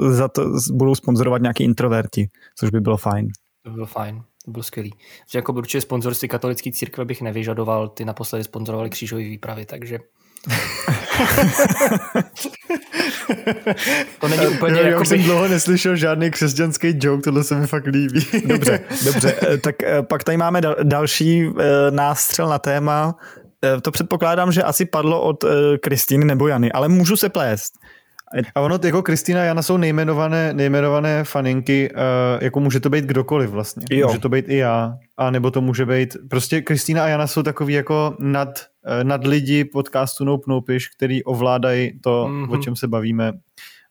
[0.09, 3.27] za to budou sponzorovat nějaký introverti, což by bylo fajn.
[3.63, 4.21] To by bylo fajn.
[4.45, 4.93] To bylo skvělý.
[5.31, 9.99] Že jako určitě sponzorství katolické církve bych nevyžadoval, ty naposledy sponzorovali křížové výpravy, takže
[14.19, 17.67] to není úplně já, jako já jsem dlouho neslyšel žádný křesťanský joke, tohle se mi
[17.67, 18.27] fakt líbí.
[18.45, 19.35] dobře, dobře.
[19.53, 23.15] Eh, tak eh, pak tady máme další eh, nástřel na téma.
[23.81, 25.45] To předpokládám, že asi padlo od
[25.81, 27.73] Kristýny nebo Jany, ale můžu se plést.
[28.55, 31.99] A ono, jako Kristýna a Jana jsou nejmenované, nejmenované faninky, uh,
[32.43, 33.85] jako může to být kdokoliv vlastně.
[33.91, 34.07] Jo.
[34.07, 37.43] Může to být i já, a nebo to může být, prostě Kristýna a Jana jsou
[37.43, 38.59] takový jako nad,
[39.03, 42.51] nad lidi podcastu Nope Nopiš, který ovládají to, mm-hmm.
[42.51, 43.31] o čem se bavíme.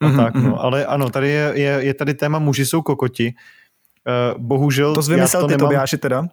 [0.00, 0.40] A mm-hmm, tak, no.
[0.40, 0.54] Mhm.
[0.58, 3.34] Ale ano, tady je, je, je tady téma muži jsou kokoti.
[4.34, 4.94] Uh, bohužel...
[4.94, 6.20] To jsi vymyslel to ty, nemám, Tobiáši, teda?
[6.20, 6.26] Uh,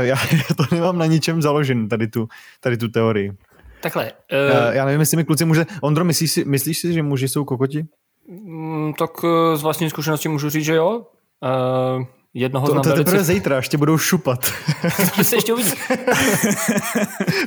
[0.00, 2.28] já, já to nemám na ničem založen, tady tu,
[2.60, 3.32] tady tu teorii.
[3.82, 4.12] Takhle.
[4.12, 5.66] Uh, já nevím, jestli mi kluci může...
[5.80, 7.86] Ondro, myslíš si, myslíš si že muži jsou kokoti?
[8.28, 11.06] Mm, tak eh, z vlastní zkušenosti můžu říct, že jo.
[11.42, 14.40] Uh, jednoho to, to teprve zítra, ještě budou šupat.
[15.16, 15.70] to se ještě uvidí.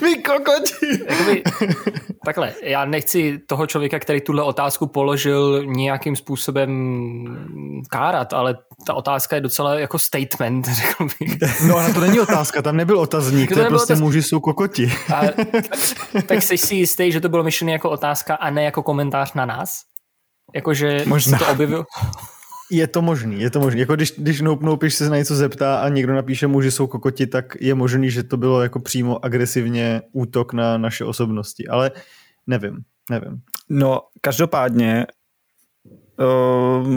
[0.02, 1.04] Vy kokoti!
[1.10, 1.44] Jakoby,
[2.26, 6.72] takhle, já nechci toho člověka, který tuhle otázku položil nějakým způsobem
[7.90, 11.38] kárat, ale ta otázka je docela jako statement, řekl bych.
[11.68, 14.02] No ale to není otázka, tam nebyl otazník, to, to je prostě otaz...
[14.02, 14.94] muži jsou kokoti.
[15.16, 18.84] A, tak, tak jsi si jistý, že to bylo myšlené jako otázka a ne jako
[18.84, 19.82] komentář na nás?
[20.56, 21.38] Jakože Možná.
[21.38, 21.86] to objevil?
[22.72, 23.80] Je to možný, je to možný.
[23.80, 27.28] Jako když, když Nope se na něco zeptá a někdo napíše mu, že jsou kokoti,
[27.28, 31.68] tak je možný, že to bylo jako přímo agresivně útok na naše osobnosti.
[31.68, 31.92] Ale
[32.48, 32.78] nevím,
[33.10, 33.42] nevím.
[33.70, 35.06] No, každopádně
[36.20, 36.88] Uh,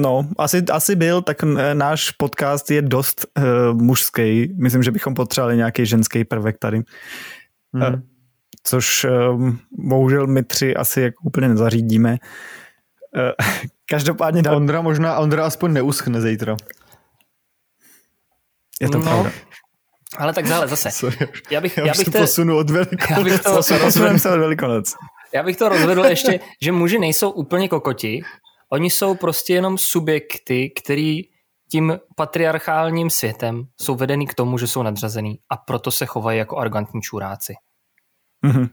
[0.00, 1.36] no, asi, asi byl, tak
[1.72, 4.54] náš podcast je dost uh, mužský.
[4.56, 6.82] Myslím, že bychom potřebovali nějaký ženský prvek tady.
[7.74, 7.94] Hmm.
[7.94, 8.00] Uh,
[8.62, 12.18] což uh, bohužel my tři asi jako úplně nezařídíme.
[13.16, 13.30] Uh,
[13.90, 14.42] každopádně...
[14.42, 14.56] Dal...
[14.56, 16.56] Ondra možná, Ondra aspoň neuschne zítra.
[18.80, 19.04] Je to no.
[19.04, 19.30] pravda.
[20.16, 20.90] Ale tak zále zase.
[20.90, 23.10] Sorry, já bych, já, já bych to posunu od Velikonoc.
[23.10, 24.94] Já bych to, od Velikonoc.
[25.34, 28.22] Já bych to rozvedl ještě, že muži nejsou úplně kokoti,
[28.72, 31.22] Oni jsou prostě jenom subjekty, který
[31.70, 36.58] tím patriarchálním světem jsou vedení k tomu, že jsou nadřazený a proto se chovají jako
[36.58, 37.54] arrogantní čuráci.
[38.46, 38.68] Mm-hmm.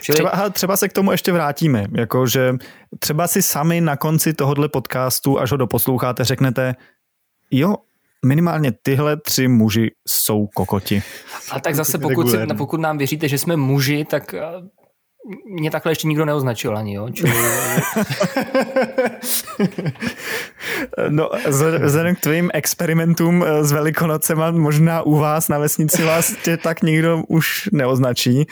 [0.00, 0.14] Čili...
[0.14, 2.54] Třeba, třeba se k tomu ještě vrátíme, jakože
[2.98, 6.74] třeba si sami na konci tohohle podcastu, až ho doposloucháte, řeknete,
[7.50, 7.74] jo,
[8.26, 11.02] minimálně tyhle tři muži jsou kokoti.
[11.50, 14.34] A tak zase pokud, si, pokud nám věříte, že jsme muži, tak
[15.44, 17.10] mě takhle ještě nikdo neoznačil ani, jo?
[17.10, 17.32] Čili...
[21.08, 21.30] no,
[21.82, 26.82] vzhledem k tvým experimentům eh, s Velikonocema, možná u vás na vesnici vás tě tak
[26.82, 28.46] nikdo už neoznačí.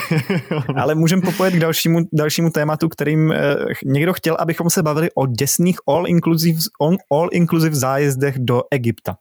[0.76, 5.26] Ale můžeme popojet k dalšímu, dalšímu tématu, kterým eh, někdo chtěl, abychom se bavili o
[5.26, 6.58] děsných all-inclusive
[7.10, 9.16] all inclusive zájezdech do Egypta.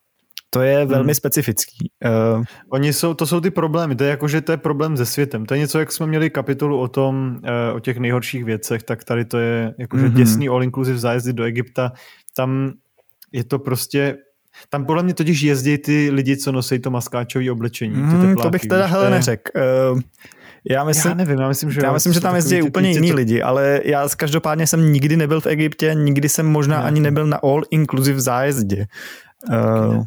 [0.56, 1.16] To je velmi hmm.
[1.16, 1.92] specifický.
[2.06, 5.06] Uh, Oni jsou, to jsou ty problémy, to je jako, že to je problém se
[5.06, 5.46] světem.
[5.46, 9.04] To je něco, jak jsme měli kapitolu o tom, uh, o těch nejhorších věcech, tak
[9.04, 10.14] tady to je jako, že mm-hmm.
[10.14, 11.92] děsný all-inclusive zájezdy do Egypta.
[12.36, 12.72] Tam
[13.32, 14.18] je to prostě
[14.70, 17.96] tam podle mě totiž jezdí ty lidi, co nosí to maskáčové oblečení.
[17.96, 19.52] Mm, tepláky, to bych teda hele neřekl.
[19.92, 20.00] Uh,
[20.70, 23.16] já, myslím, já nevím, já myslím, že, já myslím, že tam jezdí úplně jiní to...
[23.16, 26.84] lidi, ale já každopádně jsem nikdy nebyl v Egyptě, nikdy jsem možná ne.
[26.84, 28.86] ani nebyl na all inclusive zájezdě.
[29.50, 30.04] Uh,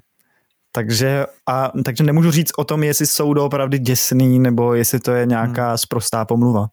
[0.73, 5.27] takže, a, takže nemůžu říct o tom, jestli jsou doopravdy děsný, nebo jestli to je
[5.27, 5.79] nějaká hmm.
[5.79, 6.67] sprostá pomluva.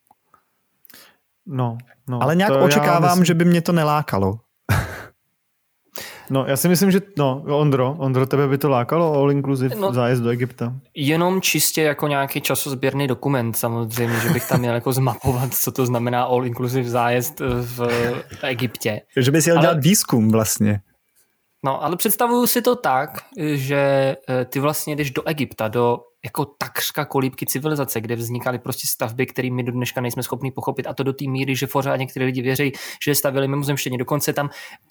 [1.45, 1.77] No,
[2.09, 2.23] no.
[2.23, 3.25] Ale nějak očekávám, myslím...
[3.25, 4.39] že by mě to nelákalo.
[6.29, 9.93] No, já si myslím, že no, Ondro, Ondro, tebe by to lákalo all inclusive no,
[9.93, 10.73] zájezd do Egypta?
[10.95, 15.85] Jenom čistě jako nějaký časozběrný dokument samozřejmě, že bych tam měl jako zmapovat, co to
[15.85, 17.87] znamená all inclusive zájezd v
[18.43, 19.01] Egyptě.
[19.17, 19.63] Že bys jel Ale...
[19.63, 20.81] dělat výzkum vlastně.
[21.65, 23.09] No, ale představuju si to tak,
[23.53, 28.87] že eh, ty vlastně jdeš do Egypta, do jako takřka kolíbky civilizace, kde vznikaly prostě
[28.87, 31.95] stavby, které my do dneška nejsme schopni pochopit a to do té míry, že pořád
[31.95, 32.71] někteří lidi věří,
[33.03, 33.97] že je stavili mimozemštění.
[33.97, 34.49] Dokonce tam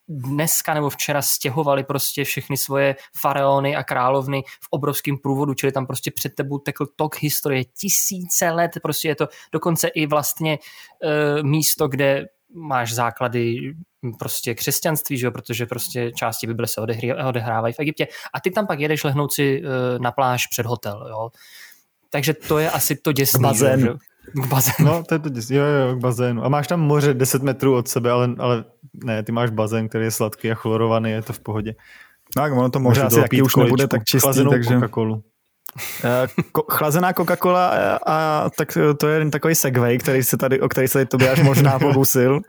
[0.08, 5.86] dneska nebo včera stěhovali prostě všechny svoje faraony a královny v obrovském průvodu, čili tam
[5.86, 10.58] prostě před tebou tekl tok historie tisíce let, prostě je to dokonce i vlastně
[11.02, 13.74] e, místo, kde máš základy
[14.18, 15.32] prostě křesťanství, že jo?
[15.32, 16.80] protože prostě části Bible se
[17.26, 21.06] odehrávají v Egyptě a ty tam pak jedeš lehnout si eh, na pláž před hotel,
[21.10, 21.30] jo.
[22.10, 23.42] Takže to je asi to děsný.
[23.42, 23.80] Bazén.
[23.80, 23.88] Že?
[24.32, 24.90] K bazénu.
[24.90, 25.56] No, to je to děsný.
[25.56, 26.44] Jo, jo, k bazénu.
[26.44, 28.64] A máš tam moře 10 metrů od sebe, ale, ale
[29.04, 31.74] ne, ty máš bazén, který je sladký a chlorovaný, je to v pohodě.
[32.34, 34.74] Tak, ono to moře asi taky už nebude tak čistý, takže...
[34.74, 35.22] Coca-Colu.
[36.04, 40.68] Eh, ko- chlazená Coca-Cola a, a tak to je takový segway, který se tady, o
[40.68, 42.40] který se tady Tobiáš možná pokusil.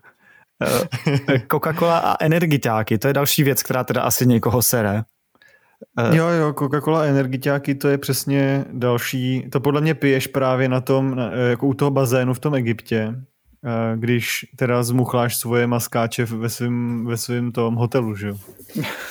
[0.63, 5.04] Eh, Coca-Cola a energiťáky, to je další věc, která teda asi někoho sere.
[6.00, 10.70] Eh, jo, jo, Coca-Cola a energiťáky, to je přesně další, to podle mě piješ právě
[10.70, 11.18] na tom,
[11.50, 13.15] jako u toho bazénu v tom Egyptě,
[13.95, 18.36] když teda zmuchláš svoje maskáče ve svém ve svým tom hotelu, že jo?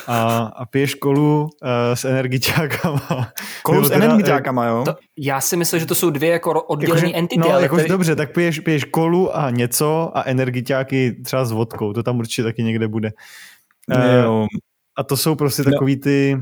[0.06, 1.48] A, a piješ kolu uh,
[1.94, 3.32] s energiťákama.
[3.62, 4.82] Kolu s energiťákama, jo?
[4.84, 7.40] To, já si myslím, že to jsou dvě jako oddělené entity.
[7.40, 7.88] No, jakož tady...
[7.88, 12.42] dobře, tak piješ, piješ kolu a něco a energiťáky třeba s vodkou, to tam určitě
[12.42, 13.12] taky někde bude.
[13.90, 14.46] Uh,
[14.98, 15.72] a to jsou prostě no.
[15.72, 16.36] takový ty...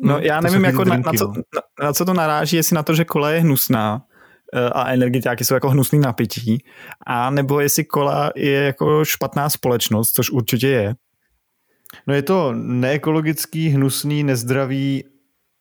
[0.00, 2.94] No, já nevím, jako na, na, co, na, na co to naráží, jestli na to,
[2.94, 4.05] že kola je hnusná, Eh,
[4.72, 6.64] a energiťáky jsou jako hnusný napití,
[7.06, 10.94] a nebo jestli kola je jako špatná společnost, což určitě je.
[12.06, 15.04] No je to neekologický, hnusný, nezdravý,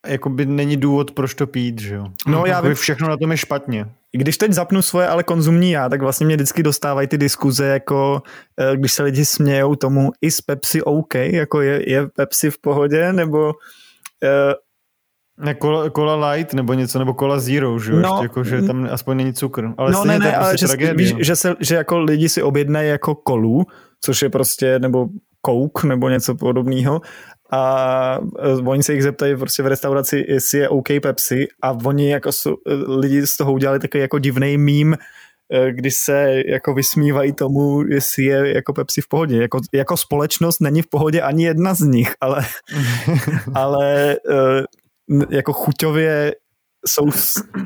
[0.08, 2.08] jakoby není důvod, proč to pít, že jo?
[2.28, 2.74] No já vím.
[2.74, 3.86] Všechno na tom je špatně.
[4.12, 8.22] Když teď zapnu svoje ale konzumní já, tak vlastně mě vždycky dostávají ty diskuze, jako
[8.60, 12.62] eh, když se lidi smějou tomu, i z Pepsi OK, jako je, je Pepsi v
[12.62, 13.54] pohodě, nebo
[15.42, 18.88] eh, ne, cola, cola light nebo něco, nebo cola zero, že, no, jako, že tam
[18.92, 19.70] aspoň není cukr.
[19.78, 21.20] Ale no ne, ne, ale prostě že, tragédie, víš, no.
[21.22, 23.66] že, se, že jako lidi si objednají jako kolu,
[24.02, 25.08] což je prostě, nebo
[25.46, 27.02] Coke nebo něco podobného
[27.52, 32.12] a e, oni se jich zeptají prostě v restauraci, jestli je OK Pepsi a oni
[32.12, 34.96] jako jsou, e, lidi z toho udělali takový jako divný mím,
[35.54, 39.42] eh, kdy se jako vysmívají tomu, jestli je jako Pepsi v pohodě.
[39.42, 42.46] Jako, jako společnost není v pohodě ani jedna z nich, ale,
[43.54, 44.64] ale eh,
[45.30, 46.36] jako chuťově
[46.88, 47.06] jsou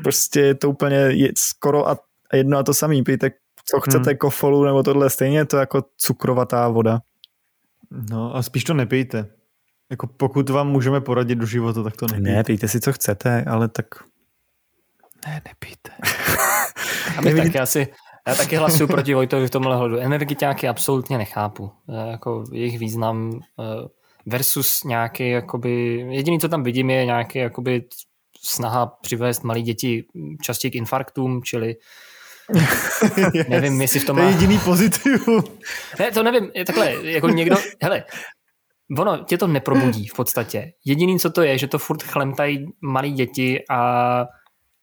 [0.02, 1.96] prostě to úplně skoro a
[2.32, 3.02] jedno a to samý.
[3.02, 3.30] Pijte,
[3.64, 4.18] co chcete, hmm.
[4.18, 7.00] kofolu nebo tohle, stejně to jako cukrovatá voda.
[8.10, 9.26] No a spíš to nepijte.
[9.90, 12.30] Jako pokud vám můžeme poradit do života, tak to nepijte.
[12.30, 13.86] Ne, pijte si, co chcete, ale tak...
[15.26, 15.90] Ne, nepijte.
[17.18, 17.88] a my taky asi,
[18.28, 19.98] já taky hlasuju proti Vojtovi v tomhle hodu.
[19.98, 21.70] Energiťáky absolutně nechápu.
[22.10, 23.88] Jako jejich význam eh,
[24.26, 27.84] versus nějaký, jakoby, jediný, co tam vidím, je nějaký jakoby
[28.42, 30.04] snaha přivést malé děti
[30.42, 31.76] častěji k infarktům, čili
[32.54, 33.04] yes.
[33.48, 34.22] nevím, jestli v tom má...
[34.22, 35.44] To je jediný pozitivum.
[35.98, 38.04] Ne, to nevím, je takhle, jako někdo, hele,
[38.98, 40.72] ono tě to neprobudí v podstatě.
[40.84, 44.24] Jediný, co to je, že to furt chlemtají malí děti a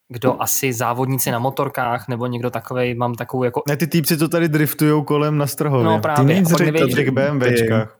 [0.10, 3.62] kdo asi závodníci na motorkách nebo někdo takovej, mám takovou jako...
[3.68, 5.86] Ne, ty týpci to tady driftujou kolem na Strhově.
[5.86, 6.44] No právě.
[6.58, 7.97] Ty neví, těch BMWčkách.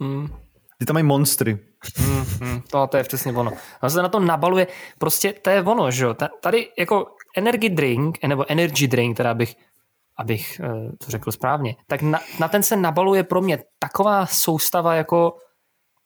[0.00, 0.28] Hmm.
[0.78, 1.58] Ty tam mají monstry.
[1.96, 3.52] Hmm, hmm, to, to je přesně ono.
[3.82, 4.66] On se na to nabaluje,
[4.98, 6.14] prostě to je ono, že jo.
[6.40, 7.06] Tady jako
[7.36, 9.54] energy drink, nebo energy drink, teda bych
[10.18, 14.94] abych eh, to řekl správně, tak na, na ten se nabaluje pro mě taková soustava
[14.94, 15.36] jako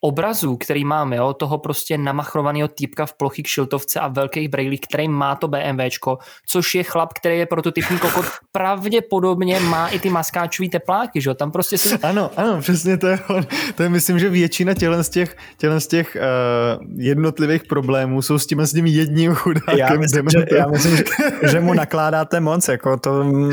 [0.04, 5.08] obrazů, který máme, jo, toho prostě namachrovaného týpka v plochý kšiltovce a velkých brejlích, který
[5.08, 10.68] má to BMWčko, což je chlap, který je prototypní kokot, pravděpodobně má i ty maskáčový
[10.68, 11.98] tepláky, že tam prostě si...
[12.02, 13.46] Ano, ano, přesně to je on.
[13.74, 18.38] To je myslím, že většina tělen z těch, tělen z těch uh, jednotlivých problémů jsou
[18.38, 19.78] s tím s tím jedním chudákem.
[19.78, 21.04] Já myslím, že, já myslím že,
[21.42, 23.52] že, mu nakládáte moc, jako to, mm,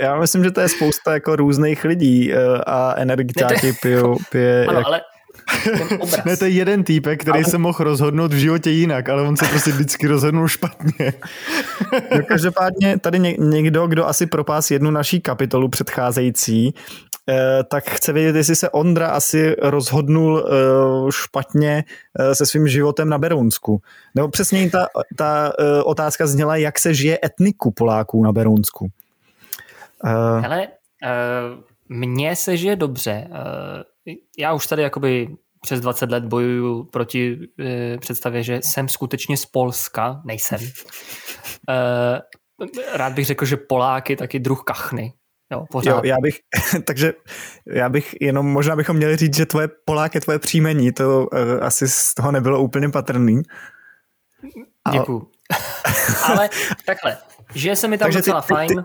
[0.00, 4.78] já myslím, že to je spousta jako různých lidí uh, a energiťáky pijou, pije, ano,
[4.78, 4.86] jak...
[4.86, 5.00] ale
[6.24, 7.50] ne, to je jeden týpek, který ale...
[7.50, 11.12] se mohl rozhodnout v životě jinak, ale on se prostě vždycky rozhodnul špatně.
[12.16, 16.74] no, každopádně tady někdo, kdo asi propás jednu naší kapitolu předcházející,
[17.28, 21.84] eh, tak chce vědět, jestli se Ondra asi rozhodnul eh, špatně
[22.18, 23.82] eh, se svým životem na Berounsku.
[24.14, 24.86] Nebo přesně ta,
[25.16, 25.52] ta
[25.84, 28.88] otázka zněla, jak se žije etniku Poláků na Berounsku.
[30.40, 30.68] Hele,
[31.88, 33.28] mně se žije dobře
[34.38, 35.28] já už tady jakoby
[35.60, 40.60] přes 20 let bojuju proti e, představě, že jsem skutečně z Polska, nejsem.
[41.68, 42.20] E,
[42.92, 45.12] rád bych řekl, že Polák je taky druh kachny.
[45.52, 45.90] Jo, pořád.
[45.90, 46.38] Jo, já bych,
[46.84, 47.12] takže
[47.66, 51.60] já bych jenom, možná bychom měli říct, že tvoje Polák je tvoje příjmení, to e,
[51.60, 53.42] asi z toho nebylo úplně patrný.
[54.92, 55.30] Děkuju.
[56.24, 56.48] Ale
[56.86, 57.16] takhle,
[57.54, 58.68] že se mi tam takže docela ty, fajn.
[58.68, 58.82] Ty, ty,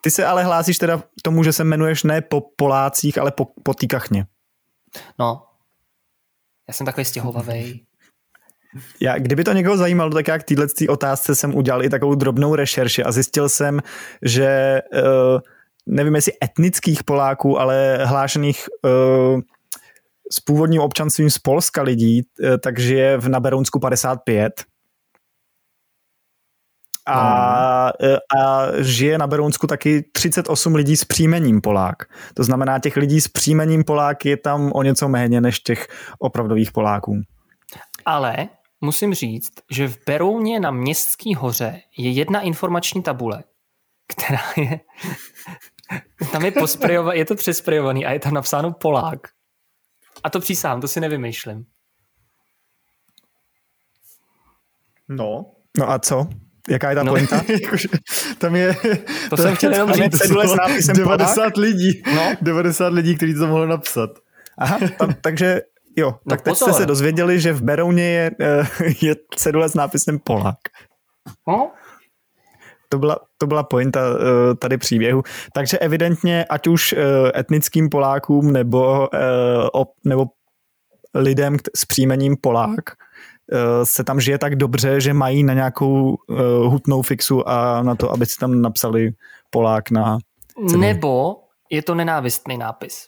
[0.00, 3.74] ty se ale hlásíš teda tomu, že se jmenuješ ne po Polácích, ale po, po
[3.74, 4.26] té kachně.
[5.18, 5.42] No,
[6.68, 7.86] já jsem takový stěhovavý.
[9.00, 13.02] Já, kdyby to někoho zajímalo, tak jak téhle otázce jsem udělal i takovou drobnou rešerši
[13.02, 13.80] a zjistil jsem,
[14.22, 15.40] že uh,
[15.86, 18.68] nevím jestli etnických Poláků, ale hlášených
[20.32, 24.64] s původním občanstvím z Polska lidí, uh, takže je v Naberounsku 55
[27.06, 31.96] a, e, a žije na Berounsku taky 38 lidí s příjmením Polák.
[32.34, 35.88] To znamená, těch lidí s příjmením Polák je tam o něco méně než těch
[36.18, 37.20] opravdových Poláků.
[38.04, 38.48] Ale
[38.80, 43.44] musím říct, že v Berouně na Městský hoře je jedna informační tabule,
[44.06, 44.80] která je
[46.32, 49.20] tam je posprejovaný, je to přesprejovaný a je tam napsáno Polák.
[50.24, 51.66] A to přísám, to si nevymýšlím.
[55.08, 55.52] No.
[55.78, 56.28] No a co?
[56.68, 57.12] Jaká je ta no.
[57.12, 57.44] pointa?
[58.38, 58.74] tam je...
[59.30, 60.18] To, to jsem chtěl jenom říct.
[60.18, 61.56] Cedule s nápisem 90 Polák?
[61.56, 62.02] lidí.
[62.14, 62.34] No.
[62.40, 64.10] 90 lidí, kteří to mohli napsat.
[64.58, 65.60] Aha, tam, takže
[65.96, 68.66] jo, no tak teď jste se dozvěděli, že v Berouně je, eh,
[69.02, 70.58] je cedule s nápisem Polák.
[71.48, 71.70] No.
[72.88, 74.18] To byla, to byla pointa uh,
[74.58, 75.22] tady příběhu.
[75.54, 77.00] Takže evidentně, ať už uh,
[77.36, 79.08] etnickým Polákům nebo,
[80.04, 80.24] nebo
[81.14, 82.84] lidem s příjmením Polák,
[83.52, 87.94] Eh, se tam žije tak dobře, že mají na nějakou uh, hutnou fixu a na
[87.94, 89.12] to, aby si tam napsali
[89.50, 90.18] Polák na
[90.68, 90.80] cenu.
[90.80, 91.36] Nebo
[91.70, 93.06] je to nenávistný nápis.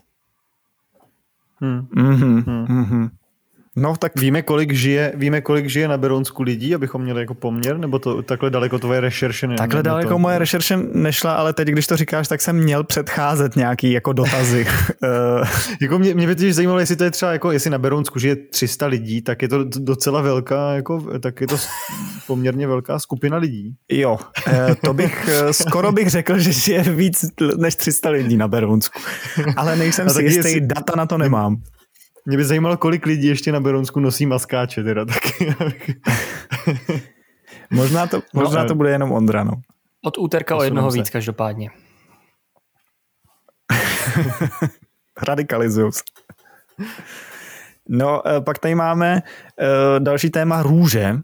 [1.60, 1.88] Hmm.
[1.96, 2.44] Mm-hmm.
[2.46, 2.66] Hmm.
[2.66, 3.10] Mm-hmm.
[3.78, 7.78] No tak víme, kolik žije, víme, kolik žije na Beronsku lidí, abychom měli jako poměr,
[7.78, 10.18] nebo to takhle daleko tvoje rešerše ne, Takhle daleko to...
[10.18, 14.66] moje rešerše nešla, ale teď, když to říkáš, tak jsem měl předcházet nějaký jako dotazy.
[15.02, 15.48] Eh,
[15.80, 18.36] jako mě, mě by teď zajímalo, jestli to je třeba, jako jestli na Beronsku žije
[18.36, 21.56] 300 lidí, tak je to docela velká, jako, tak je to
[22.26, 23.74] poměrně velká skupina lidí.
[23.90, 27.24] Jo, eh, to bych, eh, skoro bych řekl, že žije víc
[27.56, 29.00] než 300 lidí na Beronsku.
[29.56, 30.60] Ale nejsem si jistý, jestli...
[30.60, 31.56] data na to nemám.
[32.26, 35.54] Mě by zajímalo, kolik lidí ještě na Beronsku nosí maskáče teda taky.
[37.70, 39.52] možná to, možná no, to bude jenom Ondra, no.
[40.04, 41.70] Od úterka o jednoho víc každopádně.
[45.22, 46.02] Radikalizuju se.
[47.88, 51.16] No, eh, pak tady máme uh, další téma růže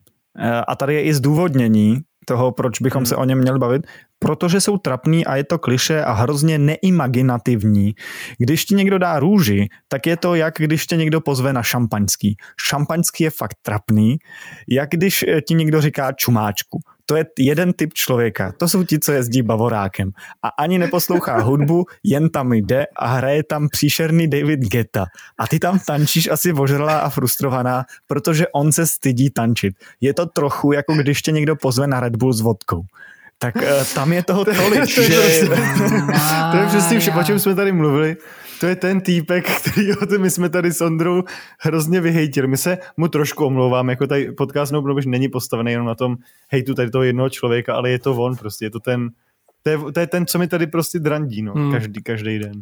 [0.69, 3.07] a tady je i zdůvodnění toho, proč bychom hmm.
[3.07, 3.87] se o něm měli bavit,
[4.19, 7.95] protože jsou trapný a je to kliše a hrozně neimaginativní.
[8.39, 12.37] Když ti někdo dá růži, tak je to jak když tě někdo pozve na šampaňský.
[12.61, 14.17] Šampaňský je fakt trapný,
[14.69, 18.53] jak když ti někdo říká čumáčku to je jeden typ člověka.
[18.59, 20.11] To jsou ti, co jezdí bavorákem.
[20.43, 25.07] A ani neposlouchá hudbu, jen tam jde a hraje tam příšerný David Geta.
[25.39, 29.75] A ty tam tančíš asi ožralá a frustrovaná, protože on se stydí tančit.
[30.01, 32.83] Je to trochu jako když tě někdo pozve na Red Bull s vodkou
[33.43, 33.63] tak uh,
[33.95, 35.49] tam je toho tolik, že...
[36.53, 38.17] to je přesně vše, o čem jsme tady mluvili
[38.63, 41.23] to je ten týpek, který my jsme tady s Ondrou
[41.61, 42.47] hrozně vyhejtili.
[42.47, 46.17] My se mu trošku omlouváme, jako tady podcast no, není postavený jenom na tom
[46.49, 49.11] hejtu tady toho jednoho člověka, ale je to on prostě, je to ten,
[49.63, 51.73] to je, to je ten, co mi tady prostě drandí, no, hmm.
[51.73, 52.53] každý, každý den.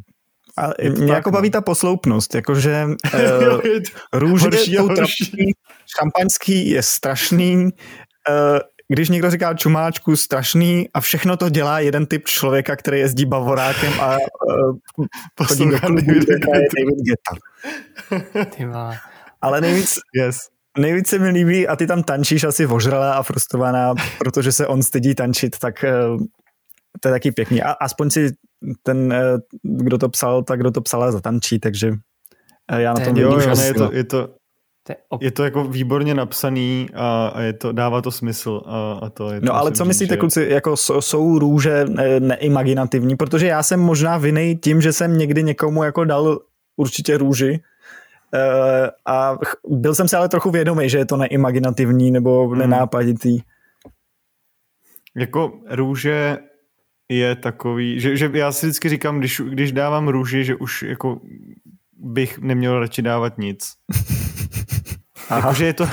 [0.57, 1.33] A mě jako no.
[1.33, 3.61] baví ta posloupnost, jakože uh,
[4.13, 5.53] růže jsou trapný,
[5.97, 7.71] šampaňský je strašný, uh,
[8.93, 13.93] když někdo říká čumáčku strašný a všechno to dělá jeden typ člověka, který jezdí bavorákem
[14.01, 14.17] a
[14.99, 15.07] uh,
[15.47, 17.35] chodí do klubu, je David Geta.
[19.43, 20.39] Ale nejvíc, yes.
[20.79, 24.83] nejvíc se mi líbí a ty tam tančíš asi ožralá a frustrovaná, protože se on
[24.83, 26.23] stydí tančit, tak uh,
[27.01, 27.63] to je taky pěkný.
[27.63, 28.33] A aspoň si
[28.83, 31.93] ten, uh, kdo to psal, tak kdo to psal zatančí, takže
[32.77, 34.35] já na tom jo, jo, je to, je to,
[34.95, 35.23] to je, op...
[35.23, 38.63] je to jako výborně napsaný a, a je to, dává to smysl.
[38.67, 40.19] A, a to je no to ale co myslíte, že...
[40.19, 41.85] kluci, jako jsou růže
[42.19, 43.17] neimaginativní?
[43.17, 46.39] Protože já jsem možná vinej tím, že jsem někdy někomu jako dal
[46.77, 47.61] určitě růži,
[48.35, 52.59] Uh, a byl jsem si ale trochu vědomý, že je to neimaginativní nebo hmm.
[52.59, 53.39] nenápaditý.
[55.17, 56.39] Jako růže
[57.09, 61.21] je takový, že, že já si vždycky říkám, když, když dávám růži, že už jako
[61.97, 63.73] bych neměl radši dávat nic.
[65.31, 65.89] Jako, že, je to,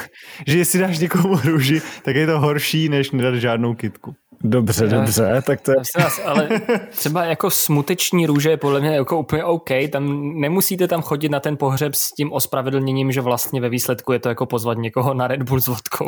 [0.48, 4.16] že jestli dáš někomu růži, tak je to horší, než nedat žádnou kitku.
[4.44, 5.78] Dobře, já, dobře, tak to je...
[5.98, 6.50] Vás, ale
[6.90, 11.40] třeba jako smuteční růže je podle mě jako úplně OK, tam nemusíte tam chodit na
[11.40, 15.28] ten pohřeb s tím ospravedlněním, že vlastně ve výsledku je to jako pozvat někoho na
[15.28, 16.08] Red Bull s vodkou.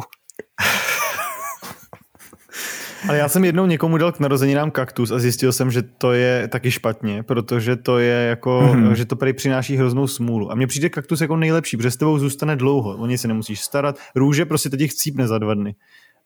[3.08, 6.48] Ale já jsem jednou někomu dal k narozeninám kaktus a zjistil jsem, že to je
[6.48, 8.92] taky špatně, protože to je jako, mm-hmm.
[8.92, 10.52] že to prý přináší hroznou smůlu.
[10.52, 13.62] A mně přijde kaktus jako nejlepší, protože s tebou zůstane dlouho, o něj se nemusíš
[13.62, 14.00] starat.
[14.16, 15.76] Růže prostě teď chcípne za dva dny.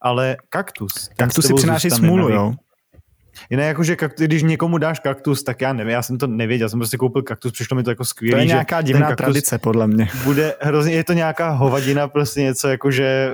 [0.00, 1.08] Ale kaktus.
[1.16, 2.54] Kaktus si přináší smůlu, jo.
[3.50, 6.64] Jiné jako, že kaktus, když někomu dáš kaktus, tak já nevím, já jsem to nevěděl,
[6.64, 8.36] já jsem prostě koupil kaktus, přišlo mi to jako skvělé.
[8.36, 10.08] To je nějaká divná tradice, podle mě.
[10.24, 13.30] Bude hrozně, je to nějaká hovadina, prostě něco jako, že,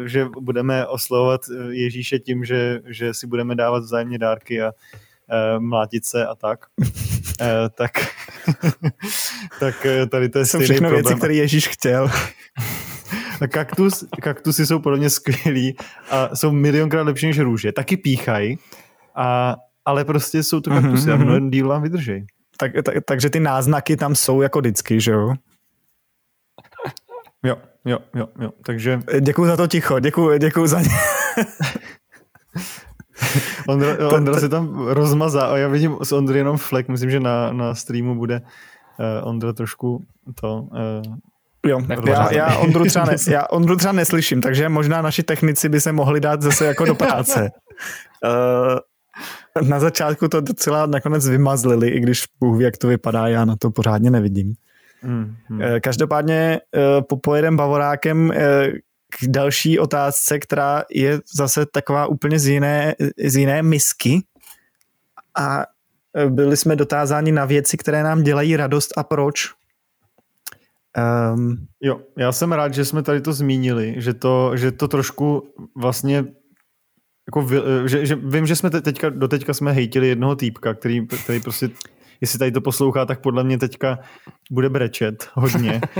[0.00, 4.66] uh, že budeme oslovovat eh, Ježíše tím, že, že si budeme dávat vzájemně dárky a
[4.66, 6.60] uh, mlátit se a tak.
[7.74, 7.92] tak,
[9.60, 11.04] tak tady to je Jsou všechno problém.
[11.04, 12.10] věci, které Ježíš chtěl.
[13.40, 15.76] A kaktus, kaktusy jsou podle mě skvělý
[16.10, 17.72] a jsou milionkrát lepší než růže.
[17.72, 18.58] Taky píchají,
[19.16, 21.12] a, ale prostě jsou to kaktusy mm-hmm.
[21.12, 22.26] a mhm, mnohem díl vám vydrží.
[22.56, 25.34] Tak, tak, takže ty náznaky tam jsou jako vždycky, že jo?
[27.46, 28.50] Jo, jo, jo, jo.
[28.66, 29.00] Takže...
[29.20, 30.88] Děkuji za to ticho, děkuji, děkuji za ně.
[33.68, 37.52] Ondra, Ondra se tam rozmazá a já vidím s Ondry jenom flek, myslím, že na,
[37.52, 40.04] na streamu bude uh, Ondra trošku
[40.40, 40.60] to...
[40.60, 41.16] Uh,
[41.66, 45.80] Jo, já, já, Ondru třeba ne, já Ondru třeba neslyším, takže možná naši technici by
[45.80, 47.50] se mohli dát zase jako do práce.
[48.24, 48.78] Uh,
[49.62, 53.56] na začátku to docela nakonec vymazlili, i když Bůh ví, jak to vypadá, já na
[53.56, 54.54] to pořádně nevidím.
[55.02, 55.60] Mm, mm.
[55.80, 58.72] Každopádně eh, pojedem Bavorákem eh,
[59.20, 62.94] k další otázce, která je zase taková úplně z jiné,
[63.26, 64.22] z jiné misky
[65.38, 65.66] a
[66.28, 69.50] byli jsme dotázáni na věci, které nám dělají radost a proč.
[71.34, 75.48] Um, jo, já jsem rád, že jsme tady to zmínili, že to, že to trošku
[75.76, 76.24] vlastně
[77.28, 77.48] jako,
[77.84, 81.40] eh, že, že vím, že jsme teďka, do teďka jsme hejtili jednoho týpka, který, který
[81.40, 81.70] prostě,
[82.20, 83.98] jestli tady to poslouchá, tak podle mě teďka
[84.50, 85.80] bude brečet hodně.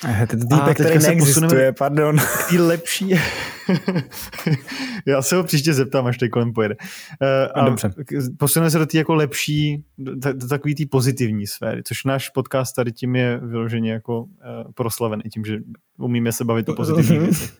[0.00, 2.16] Ten týpek, který neexistuje, pardon.
[2.48, 3.10] Tý lepší.
[5.06, 6.76] Já se ho příště zeptám, až tady kolem pojede.
[7.22, 7.90] Uh, a Dobře.
[8.38, 12.76] Posuneme se do té jako lepší, do, do takový té pozitivní sféry, což náš podcast
[12.76, 14.28] tady tím je vyloženě jako uh,
[14.74, 15.58] proslavený, tím, že
[15.98, 17.56] umíme se bavit o pozitivních věcech.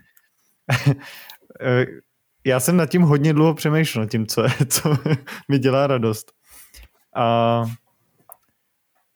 [2.47, 4.99] Já jsem nad tím hodně dlouho přemýšlel, tím, co, co
[5.49, 6.33] mi dělá radost.
[7.17, 7.65] A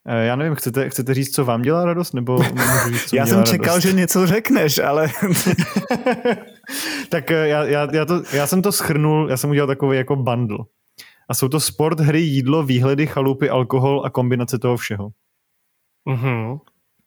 [0.07, 3.45] já nevím, chcete, chcete říct, co vám dělá radost, nebo můžu říct, co Já jsem
[3.45, 3.83] čekal, radost?
[3.83, 5.09] že něco řekneš, ale...
[7.09, 10.17] tak eh, já, já, já, to, já jsem to schrnul, já jsem udělal takový jako
[10.17, 10.59] bundle.
[11.29, 15.09] A jsou to sport, hry, jídlo, výhledy, chalupy, alkohol a kombinace toho všeho.
[16.09, 16.59] Mhm.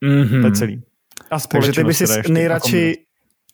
[0.04, 0.40] Mm-hmm.
[0.40, 0.82] To je celý.
[1.30, 3.05] A Takže ty bys si nejradši,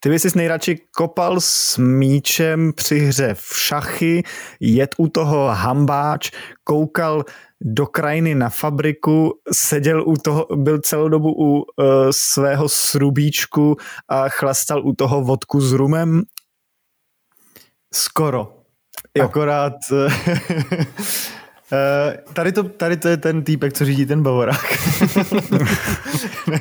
[0.03, 4.23] ty bys si nejradši kopal s míčem při hře v šachy,
[4.61, 6.31] jet u toho hambáč,
[6.65, 7.25] koukal
[7.61, 11.65] do krajiny na fabriku, seděl u toho, byl celou dobu u uh,
[12.11, 13.77] svého srubíčku
[14.09, 16.23] a chlastal u toho vodku s rumem?
[17.95, 18.53] Skoro.
[19.23, 19.73] Akorát
[21.73, 24.79] Uh, tady, to, tady to je ten týpek, co řídí ten bavorák.
[26.51, 26.61] ne,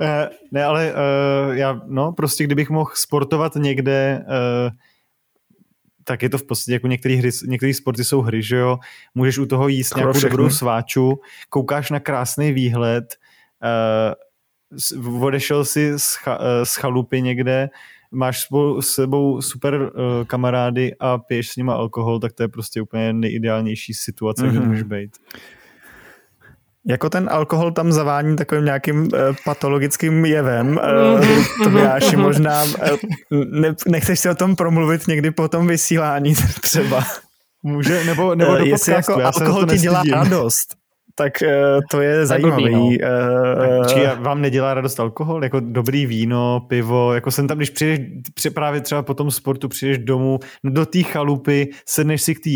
[0.00, 0.06] uh,
[0.50, 4.70] ne, ale uh, já, no, prostě kdybych mohl sportovat někde, uh,
[6.04, 8.78] tak je to v podstatě jako některé hry, některé sporty jsou hry, že jo,
[9.14, 10.30] můžeš u toho jíst nějakou všechny.
[10.30, 13.16] dobrou sváču, koukáš na krásný výhled,
[15.02, 17.70] uh, odešel si z, cha, uh, z chalupy někde,
[18.12, 19.88] máš spolu, s sebou super uh,
[20.26, 24.50] kamarády a piješ s nima alkohol, tak to je prostě úplně nejideálnější situace, mm-hmm.
[24.50, 24.68] kde mhm.
[24.68, 25.10] můžeš být.
[26.86, 29.08] Jako ten alkohol tam zavání takovým nějakým uh,
[29.44, 30.68] patologickým jevem.
[30.68, 35.66] Uh, to by Jáši možná, uh, ne, nechceš si o tom promluvit někdy po tom
[35.66, 37.04] vysílání třeba.
[37.62, 40.81] Může, nebo, nebo do Jestli podcastu, jako alkohol ti dělá radost
[41.14, 42.72] tak uh, to je zajímavý.
[42.72, 45.44] Uh, Či vám nedělá radost alkohol?
[45.44, 47.98] Jako dobrý víno, pivo, jako jsem tam, když přijdeš
[48.34, 52.44] při, právě třeba po tom sportu, přijdeš domů, no do té chalupy, sedneš si k
[52.44, 52.50] té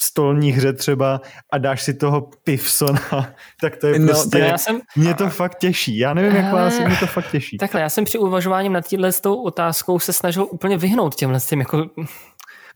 [0.00, 1.20] stolní hře třeba
[1.52, 3.00] a dáš si toho pivsona,
[3.60, 5.98] tak to je no, prostě, já jsem, mě to fakt těší.
[5.98, 7.56] Já nevím, jak vás, mě to fakt těší.
[7.56, 11.40] Takhle, já jsem při uvažování nad tímhle s tou otázkou se snažil úplně vyhnout těmhle
[11.40, 11.86] s tím jako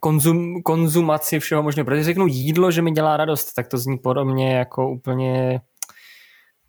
[0.03, 1.84] konzum, konzumaci všeho možného.
[1.84, 5.61] Protože řeknu jídlo, že mi dělá radost, tak to zní podobně jako úplně,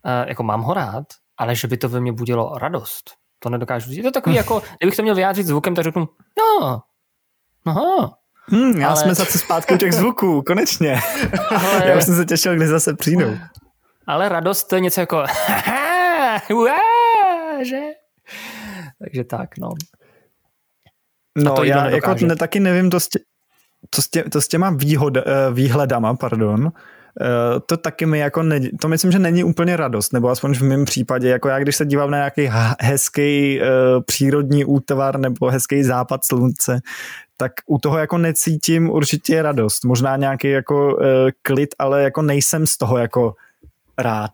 [0.04, 1.04] uh, jako mám ho rád,
[1.38, 3.10] ale že by to ve mně budilo radost.
[3.38, 3.96] To nedokážu říct.
[3.96, 6.08] Je to takový jako, kdybych to měl vyjádřit zvukem, tak řeknu,
[6.38, 6.80] no,
[7.64, 8.14] aha,
[8.48, 8.96] Hmm, já ale...
[8.96, 11.00] jsme zase zpátky u těch zvuků, konečně.
[11.50, 11.88] Ale...
[11.88, 13.36] Já už jsem se těšil, kdy zase přijdou.
[14.06, 15.24] Ale radost to je něco jako
[17.62, 17.80] že?
[18.98, 19.68] Takže tak, no.
[21.38, 23.18] No, to já jako ne, taky nevím to s, tě,
[23.90, 25.22] to s, tě, to s těma výhod, uh,
[25.52, 26.70] výhledama, pardon, uh,
[27.66, 30.84] to taky mi jako, ne, to myslím, že není úplně radost, nebo aspoň v mém
[30.84, 33.66] případě, jako já když se dívám na nějaký hezký uh,
[34.02, 36.80] přírodní útvar nebo hezký západ slunce,
[37.36, 39.84] tak u toho jako necítím určitě radost.
[39.84, 41.02] Možná nějaký jako uh,
[41.42, 43.34] klid, ale jako nejsem z toho jako
[43.98, 44.30] rád.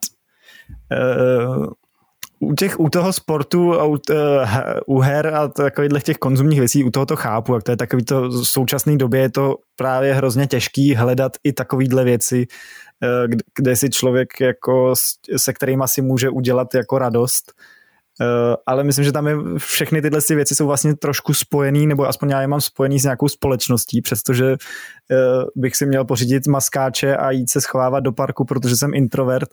[0.91, 1.65] Uh,
[2.41, 3.97] u, těch, u toho sportu a u, uh,
[4.87, 8.05] u her a takových těch konzumních věcí, u toho to chápu, jak to je takový
[8.05, 12.47] to v současné době je to právě hrozně těžký hledat i takovýhle věci,
[13.03, 14.93] uh, kde, kde si člověk jako
[15.37, 17.51] se kterými si může udělat jako radost.
[17.51, 17.71] Eh,
[18.65, 22.29] ale myslím, že tam je, všechny tyhle ty věci jsou vlastně trošku spojený, nebo aspoň
[22.29, 24.57] já je mám spojený s nějakou společností, přestože uh,
[25.55, 29.49] bych si měl pořídit maskáče a jít se schovávat do parku, protože jsem introvert,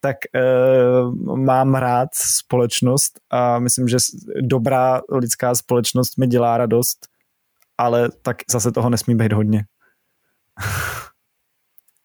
[0.00, 3.96] tak uh, mám rád společnost a myslím, že
[4.40, 7.06] dobrá lidská společnost mi dělá radost,
[7.78, 9.64] ale tak zase toho nesmí být hodně.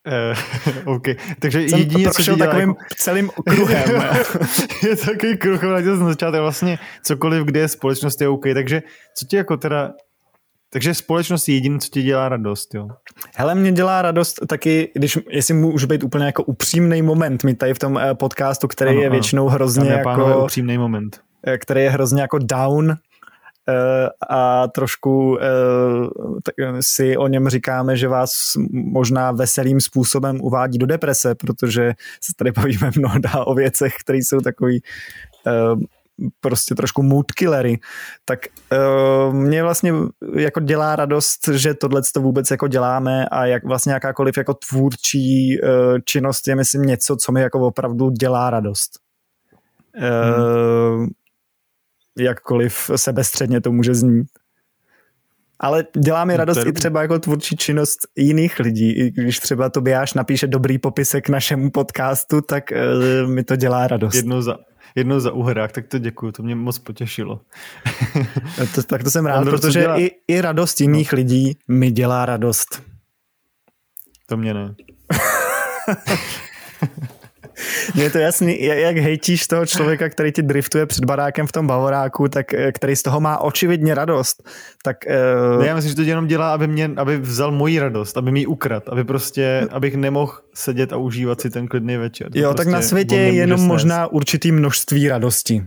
[0.06, 0.38] Uh,
[0.96, 1.04] OK,
[1.40, 2.82] takže Jsem jedině, co dělá, takovým jako...
[2.98, 3.84] celým kruhem.
[4.84, 8.46] je to takový kruh, ale na začátku vlastně cokoliv, kde je společnost, je OK.
[8.54, 8.84] Takže
[9.18, 9.94] co ti jako teda
[10.70, 12.88] takže společnost je jediné, co ti dělá radost, jo?
[13.36, 17.74] Hele, mě dělá radost taky, když, jestli můžu být úplně jako upřímný moment, mi tady
[17.74, 20.44] v tom eh, podcastu, který ano, je většinou hrozně jako...
[20.44, 21.20] upřímný moment.
[21.48, 22.96] Eh, který je hrozně jako down, Eh,
[24.30, 31.36] a trošku eh, si o něm říkáme, že vás možná veselým způsobem uvádí do deprese,
[31.36, 34.82] protože se tady bavíme mnoho o věcech, které jsou takový
[35.48, 35.52] eh,
[36.40, 37.80] prostě trošku mood killery,
[38.26, 38.40] tak
[38.72, 39.94] uh, mě vlastně
[40.36, 45.60] jako dělá radost, že tohle to vůbec jako děláme a jak vlastně jakákoliv jako tvůrčí
[45.62, 45.70] uh,
[46.06, 49.00] činnost je myslím něco, co mi jako opravdu dělá radost.
[49.96, 51.08] Hmm.
[52.18, 54.28] Jakkoliv sebestředně to může znít.
[55.60, 58.92] Ale dělá mi no, radost i třeba jako tvůrčí činnost jiných lidí.
[58.92, 64.16] I když třeba Tobiáš napíše dobrý popisek našemu podcastu, tak uh, mi to dělá radost.
[64.16, 64.58] Jednou za,
[64.96, 67.42] jednou za uhrák, tak to děkuju, to mě moc potěšilo.
[68.76, 70.00] to, tak to jsem rád, Ondro, protože dělá...
[70.00, 71.16] i, i radost jiných no.
[71.16, 72.82] lidí mi dělá radost.
[74.26, 74.76] To mě ne.
[77.96, 81.68] Mně je to jasný, jak hejtíš toho člověka, který ti driftuje před barákem v tom
[81.68, 84.50] bavoráku, tak eh, který z toho má očividně radost.
[84.84, 84.98] Tak,
[85.58, 85.66] uh...
[85.66, 88.90] Já myslím, že to jenom dělá, aby, mě, aby vzal moji radost, aby mi ukrad,
[88.90, 92.32] aby prostě, abych nemohl sedět a užívat si ten klidný večer.
[92.32, 93.68] To jo, prostě tak na světě je jenom snést.
[93.68, 95.64] možná určitý množství radosti.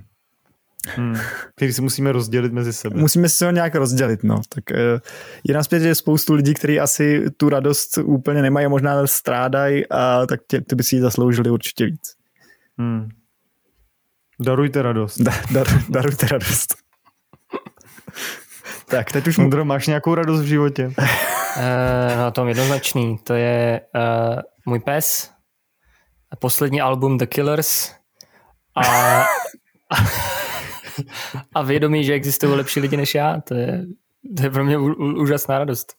[0.96, 1.16] Hmm.
[1.56, 3.00] Který si musíme rozdělit mezi sebe.
[3.00, 4.40] Musíme si ho nějak rozdělit, no.
[4.48, 5.00] Tak uh,
[5.44, 10.26] je na je spoustu lidí, kteří asi tu radost úplně nemají a možná strádají a
[10.26, 12.14] tak tě, ty by si ji zasloužili určitě víc.
[12.78, 13.08] Hmm.
[14.40, 15.20] Darujte radost.
[15.20, 16.74] Da, dar, darujte radost.
[18.88, 19.38] tak, teď už...
[19.38, 20.86] Ondro, máš nějakou radost v životě?
[20.96, 23.18] uh, no, tom jednoznačný.
[23.18, 25.30] To je uh, můj pes,
[26.38, 27.92] poslední album The Killers
[28.74, 28.82] a,
[29.90, 29.96] a,
[31.54, 33.40] a vědomí, že existují lepší lidi než já.
[33.40, 33.84] To je,
[34.36, 34.78] to je pro mě
[35.18, 35.94] úžasná radost.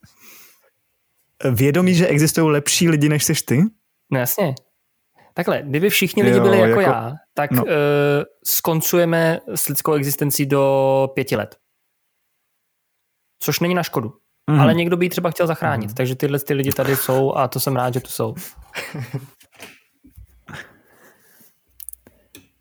[1.51, 3.63] Vědomí, že existují lepší lidi než jsi ty?
[4.11, 4.55] No jasně.
[5.33, 7.63] Takhle, kdyby všichni lidi jo, byli jako, jako já, tak no.
[7.63, 7.69] uh,
[8.45, 11.57] skoncujeme s lidskou existencí do pěti let.
[13.39, 14.13] Což není na škodu.
[14.49, 14.59] Mm.
[14.59, 15.89] Ale někdo by ji třeba chtěl zachránit.
[15.89, 15.95] Mm.
[15.95, 18.35] Takže tyhle ty lidi tady jsou a to jsem rád, že tu jsou.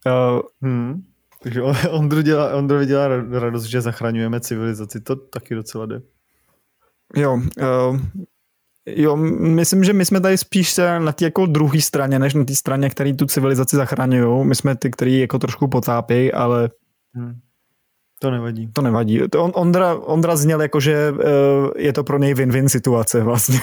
[0.06, 1.07] uh, hmm.
[1.42, 5.00] Takže Ondro, dělá, Ondro dělá radost, že zachraňujeme civilizaci.
[5.00, 6.02] To taky docela jde.
[7.16, 8.00] Jo, uh,
[8.96, 12.54] Jo, myslím, že my jsme tady spíš na té jako druhé straně, než na té
[12.54, 14.46] straně, který tu civilizaci zachraňují.
[14.46, 16.70] My jsme ty, který jako trošku potápějí, ale...
[17.14, 17.34] Hmm.
[18.20, 18.68] To nevadí.
[18.72, 19.20] To nevadí.
[19.30, 21.20] To on, Ondra, Ondra zněl jako, že uh,
[21.76, 23.60] je to pro něj win-win situace vlastně.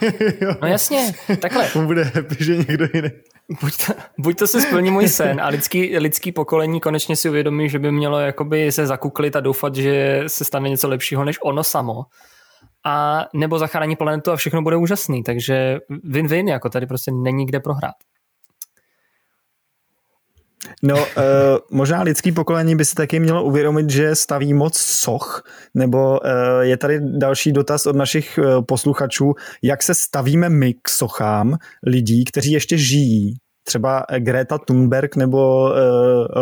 [0.62, 1.70] no jasně, takhle.
[1.74, 3.10] On bude happy, že někdo jiný.
[3.60, 7.68] Buď to, buď to se splní můj sen a lidský, lidský pokolení konečně si uvědomí,
[7.68, 11.64] že by mělo jakoby se zakuklit a doufat, že se stane něco lepšího než ono
[11.64, 12.02] samo
[12.84, 15.22] a nebo zachrání planetu a všechno bude úžasný.
[15.22, 15.78] Takže
[16.10, 17.94] win-win, jako tady prostě není kde prohrát.
[20.82, 21.02] No, uh,
[21.70, 25.44] možná lidský pokolení by si taky mělo uvědomit, že staví moc soch,
[25.74, 30.88] nebo uh, je tady další dotaz od našich uh, posluchačů, jak se stavíme my k
[30.88, 31.56] sochám
[31.86, 33.34] lidí, kteří ještě žijí.
[33.64, 35.74] Třeba Greta Thunberg nebo uh,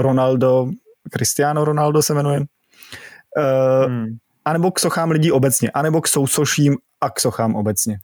[0.02, 0.66] Ronaldo,
[1.12, 2.40] Cristiano Ronaldo se jmenuje.
[2.40, 4.06] Uh, hmm
[4.44, 7.98] anebo k sochám lidí obecně, anebo k sousoším a k sochám obecně.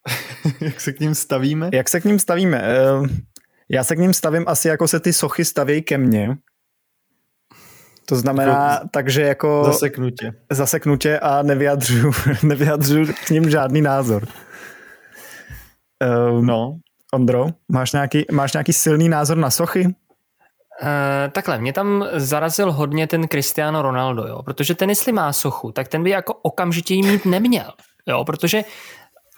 [0.60, 1.70] Jak se k ním stavíme?
[1.72, 2.62] Jak se k ním stavíme?
[3.70, 6.36] Já se k ním stavím asi jako se ty sochy staví ke mně.
[8.06, 9.62] To znamená, jako takže jako...
[9.64, 10.32] Zaseknutě.
[10.50, 12.12] Zaseknutě a nevyjadřuju,
[12.42, 14.28] nevyjadřuju k ním žádný názor.
[16.04, 16.78] Uh, no.
[17.14, 19.84] Ondro, máš nějaký, máš nějaký silný názor na sochy?
[19.84, 19.92] Uh,
[21.32, 25.88] takhle, mě tam zarazil hodně ten Cristiano Ronaldo, jo, protože ten jestli má sochu, tak
[25.88, 27.72] ten by jako okamžitě jí mít neměl,
[28.06, 28.64] jo, protože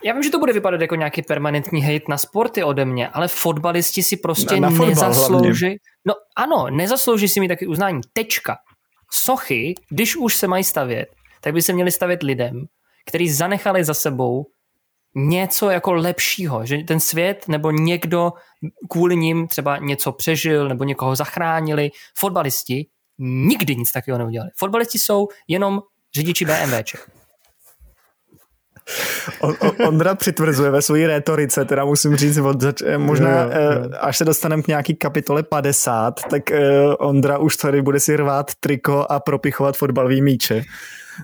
[0.05, 3.29] já vím, že to bude vypadat jako nějaký permanentní hate na sporty ode mě, ale
[3.29, 5.65] fotbalisti si prostě na, na nezaslouží.
[5.67, 5.79] Hlavně.
[6.07, 8.01] No ano, nezaslouží si mi taky uznání.
[8.13, 8.57] Tečka.
[9.13, 11.09] Sochy, když už se mají stavět,
[11.41, 12.67] tak by se měli stavět lidem,
[13.07, 14.47] kteří zanechali za sebou
[15.15, 18.33] něco jako lepšího, že ten svět nebo někdo
[18.91, 21.91] kvůli ním třeba něco přežil nebo někoho zachránili.
[22.19, 22.87] Fotbalisti
[23.19, 24.51] nikdy nic takového neudělali.
[24.57, 25.81] Fotbalisti jsou jenom
[26.15, 27.20] řidiči BMWček.
[29.87, 33.89] Ondra přitvrzuje ve své rétorice, teda musím říct, od zač- eh, možná jo, jo.
[33.93, 36.61] Eh, až se dostaneme k nějaký kapitole 50, tak eh,
[36.99, 40.65] Ondra už tady bude si rvát triko a propichovat fotbalový míče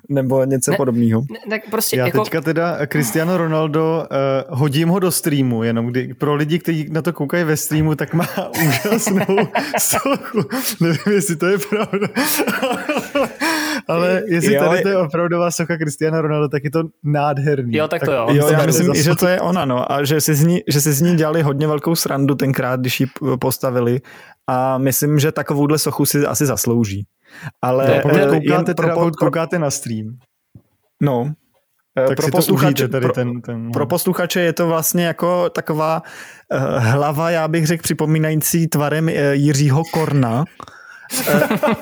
[0.08, 1.22] nebo něco ne, podobného.
[1.50, 2.24] Tak prostě Já jako...
[2.24, 4.06] teďka teda Cristiano Ronaldo
[4.50, 7.94] uh, hodím ho do streamu, jenom kdy pro lidi, kteří na to koukají ve streamu,
[7.94, 8.28] tak má
[8.66, 9.36] úžasnou
[9.80, 10.44] sochu.
[10.80, 12.08] Nevím, jestli to je pravda.
[13.88, 17.76] Ale jestli jo, tady to je opravdová socha Cristiano Ronaldo, tak je to nádherný.
[17.76, 18.26] Jo, tak to jo.
[18.30, 19.92] jo já myslím, že to je ona, no.
[19.92, 23.00] A že si, z ní, že si z ní dělali hodně velkou srandu tenkrát, když
[23.00, 23.06] ji
[23.40, 24.00] postavili.
[24.46, 27.06] A myslím, že takovouhle sochu si asi zaslouží.
[27.62, 30.18] Ale no, pokud koukáte, teda, pro, koukáte na stream.
[31.02, 31.32] No,
[31.98, 33.72] eh, tak pro posluchače, tady ten, ten, no.
[33.72, 36.02] pro posluchače je to vlastně jako taková
[36.54, 40.75] uh, hlava, já bych řekl, připomínající tvarem uh, Jiřího Korna uh,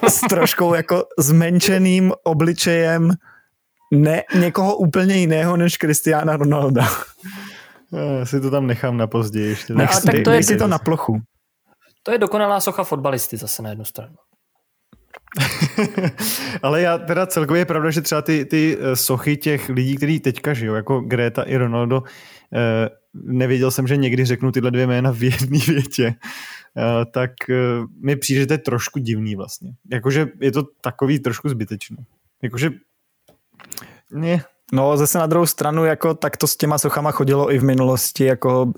[0.09, 3.11] s troškou jako zmenšeným obličejem
[3.93, 6.89] ne někoho úplně jiného než Cristiana Ronalda.
[8.18, 9.75] Já si to tam nechám na později ještě.
[9.75, 11.20] Nech, tak to je, si to na plochu.
[12.03, 14.14] To je dokonalá socha fotbalisty zase na jednu stranu.
[16.62, 20.20] Ale já teda celkově je pravda, že třeba ty, ty eh, sochy těch lidí, kteří
[20.20, 22.03] teďka žijou, jako Greta i Ronaldo,
[22.55, 26.15] eh, nevěděl jsem, že někdy řeknu tyhle dvě jména v jedné větě,
[26.77, 27.31] eh, tak
[28.03, 29.71] mi přijde, že to je trošku divný vlastně.
[29.93, 31.97] Jakože je to takový trošku zbytečný.
[32.43, 32.71] Jakože
[34.12, 34.45] ne.
[34.73, 38.25] No zase na druhou stranu, jako tak to s těma sochama chodilo i v minulosti,
[38.25, 38.73] jako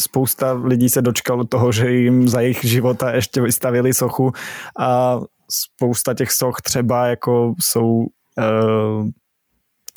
[0.00, 4.32] spousta lidí se dočkalo toho, že jim za jejich života ještě vystavili sochu
[4.78, 5.20] a
[5.50, 9.08] spousta těch soch třeba jako jsou uh,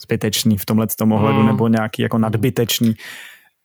[0.03, 1.47] zbytečný v tomhle tom ohledu, mm.
[1.47, 2.95] nebo nějaký jako nadbytečný.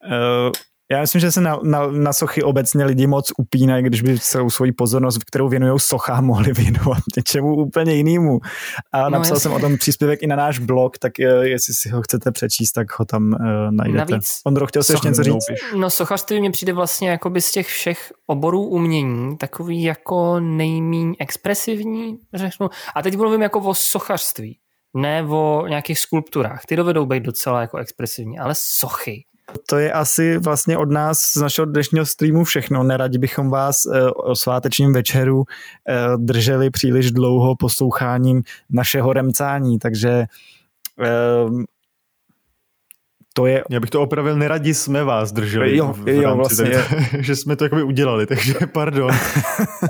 [0.05, 0.51] Uh,
[0.91, 4.49] Já myslím, že se na, na, na sochy obecně lidi moc upínají, když by celou
[4.49, 8.39] svoji pozornost, kterou věnují sochám, mohli věnovat něčemu úplně jinému.
[8.91, 9.39] A no, napsal jasně.
[9.39, 12.71] jsem o tom příspěvek i na náš blog, tak eh, jestli si ho chcete přečíst,
[12.71, 13.37] tak ho tam uh,
[13.71, 14.11] najdete.
[14.11, 15.45] Navíc, Ondro, chtěl jsi ještě něco říct?
[15.75, 21.15] No sochařství mě přijde vlastně jako by z těch všech oborů umění takový jako nejmíň
[21.19, 22.69] expresivní, řeknu.
[22.95, 24.57] A teď mluvím jako o sochařství,
[24.95, 26.65] ne o nějakých skulpturách.
[26.65, 29.25] Ty dovedou být docela jako expresivní, ale sochy
[29.69, 32.83] to je asi vlastně od nás z našeho dnešního streamu všechno.
[32.83, 35.43] Neradi bychom vás eh, o svátečním večeru
[35.89, 41.05] eh, drželi příliš dlouho posloucháním našeho remcání, takže eh,
[43.37, 43.63] to je...
[43.69, 46.69] Já bych to opravil, neradi jsme vás drželi jo, v, jo, vlastně.
[46.69, 46.85] tak,
[47.19, 49.11] že jsme to jakoby udělali, takže pardon.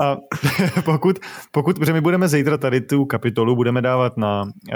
[0.01, 0.17] A
[0.85, 1.19] pokud,
[1.51, 4.75] pokud, protože my budeme zítra tady tu kapitolu, budeme dávat na, eh,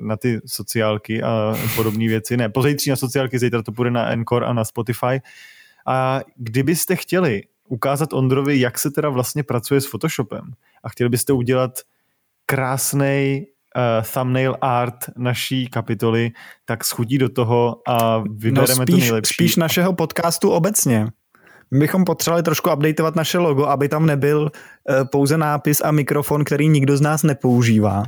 [0.00, 4.46] na ty sociálky a podobné věci, ne, pozejtří na sociálky, zítra to bude na Encore
[4.46, 5.20] a na Spotify.
[5.86, 10.52] A kdybyste chtěli ukázat Ondrovi, jak se teda vlastně pracuje s Photoshopem
[10.82, 11.78] a chtěli byste udělat
[12.46, 13.46] krásný
[13.76, 16.30] uh, thumbnail art naší kapitoly,
[16.64, 19.34] tak schudí do toho a vybereme no spíš, to nejlepší.
[19.34, 21.06] Spíš našeho podcastu obecně.
[21.70, 26.44] My bychom potřebovali trošku updateovat naše logo, aby tam nebyl uh, pouze nápis a mikrofon,
[26.44, 28.02] který nikdo z nás nepoužívá.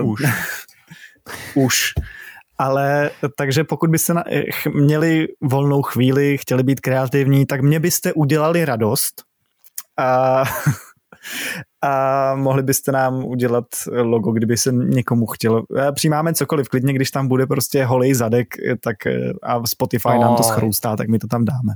[0.00, 0.22] Uh, už.
[1.54, 1.92] už.
[2.58, 4.24] Ale takže pokud byste na,
[4.74, 9.22] měli volnou chvíli, chtěli být kreativní, tak mě byste udělali radost.
[9.98, 10.44] A
[11.82, 15.62] a mohli byste nám udělat logo, kdyby se někomu chtělo.
[15.94, 18.46] Přijímáme cokoliv, klidně, když tam bude prostě holej zadek
[18.82, 18.96] tak
[19.42, 20.20] a Spotify oh.
[20.20, 21.72] nám to schroustá, tak my to tam dáme.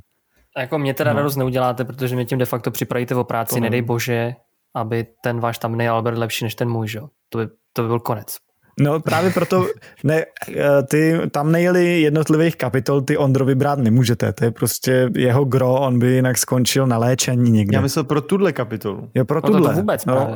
[0.56, 1.16] A jako mě teda no.
[1.16, 4.34] radost neuděláte, protože mě tím de facto připravíte o práci, to nedej bože,
[4.74, 7.00] aby ten váš tam nejal byl lepší než ten můj, že?
[7.28, 8.36] To by, to by byl konec.
[8.80, 9.66] No právě proto
[10.04, 15.44] ne, eh, ty tam nejeli jednotlivých kapitol, ty Ondrovi brát nemůžete, to je prostě jeho
[15.44, 17.76] gro, on by jinak skončil na léčení někde.
[17.76, 19.08] Já myslel pro tuhle kapitolu.
[19.14, 19.60] Jo, pro tuhle.
[19.60, 20.34] No to, to vůbec no,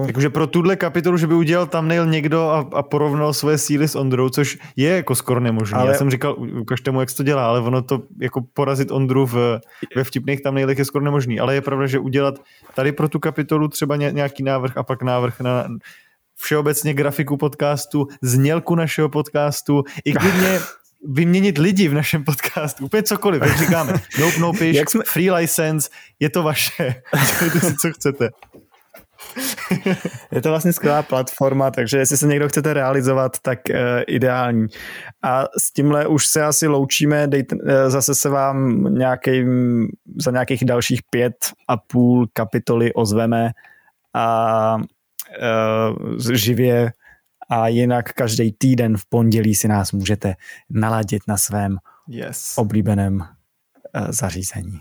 [0.00, 3.58] uh, Jakože pro tuhle kapitolu, že by udělal tam nejel někdo a, a porovnal svoje
[3.58, 5.78] síly s Ondrou, což je jako skoro nemožné.
[5.78, 5.88] Ale...
[5.88, 9.60] Já jsem říkal, ukažte mu, jak to dělá, ale ono to jako porazit Ondru v,
[9.96, 11.40] ve vtipných tam nejlech je skoro nemožný.
[11.40, 12.34] Ale je pravda, že udělat
[12.74, 15.66] tady pro tu kapitolu třeba nějaký návrh a pak návrh na
[16.36, 20.60] všeobecně grafiku podcastu, znělku našeho podcastu, i klidně
[21.08, 25.04] vyměnit lidi v našem podcastu, úplně cokoliv, jak říkáme, nope, no pitch, jsme...
[25.06, 26.94] free license, je to vaše,
[27.38, 28.30] dělejte si, co chcete.
[30.32, 33.76] Je to vlastně skvělá platforma, takže jestli se někdo chcete realizovat, tak uh,
[34.06, 34.66] ideální.
[35.22, 39.44] A s tímhle už se asi loučíme, dejte, uh, zase se vám nějaký,
[40.24, 41.34] za nějakých dalších pět
[41.68, 43.50] a půl kapitoly ozveme
[44.14, 44.76] a
[46.32, 46.92] živě
[47.50, 50.34] a jinak každý týden v pondělí si nás můžete
[50.70, 51.76] naladit na svém
[52.08, 52.54] yes.
[52.56, 53.26] oblíbeném uh,
[54.08, 54.80] zařízení.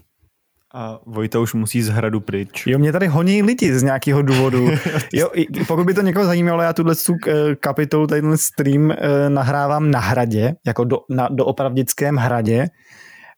[0.73, 2.67] A Vojta už musí z hradu pryč.
[2.67, 4.67] Jo, mě tady honí lidi z nějakého důvodu.
[5.13, 5.31] Jo,
[5.67, 6.95] pokud by to někoho zajímalo, já tuhle
[7.27, 8.93] eh, kapitolu, ten stream
[9.27, 12.67] nahrávám na hradě, jako do, na, do opravdickém hradě.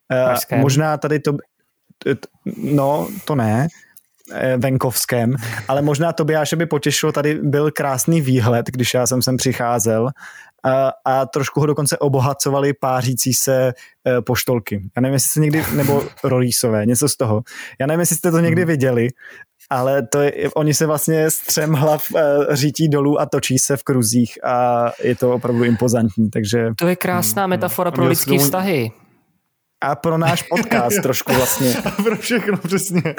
[0.07, 0.59] Pražském.
[0.59, 1.37] Možná tady to,
[2.57, 3.67] no, to ne, Eh,
[4.57, 5.35] venkovském,
[5.67, 10.09] ale možná Tobiáše by potěšilo, tady byl krásný výhled, když já jsem sem přicházel
[10.63, 13.73] a, a trošku ho dokonce obohacovali pářící se e,
[14.21, 14.81] poštolky.
[14.95, 17.41] Já nevím, jestli jste někdy, nebo rolísové, něco z toho.
[17.79, 18.67] Já nevím, jestli jste to někdy hmm.
[18.67, 19.07] viděli,
[19.69, 22.21] ale to je, oni se vlastně z třem hlav e,
[22.55, 26.67] řítí dolů a točí se v kruzích a je to opravdu impozantní, takže...
[26.79, 28.91] To je krásná hmm, metafora pro lidské vztahy
[29.83, 31.75] a pro náš podcast trošku vlastně.
[31.85, 33.15] A pro všechno, přesně.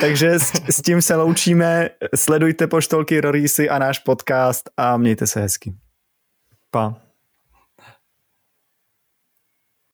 [0.00, 1.90] Takže s, s tím se loučíme.
[2.14, 5.74] Sledujte poštolky Rorísy a náš podcast a mějte se hezky.
[6.70, 7.09] Pa.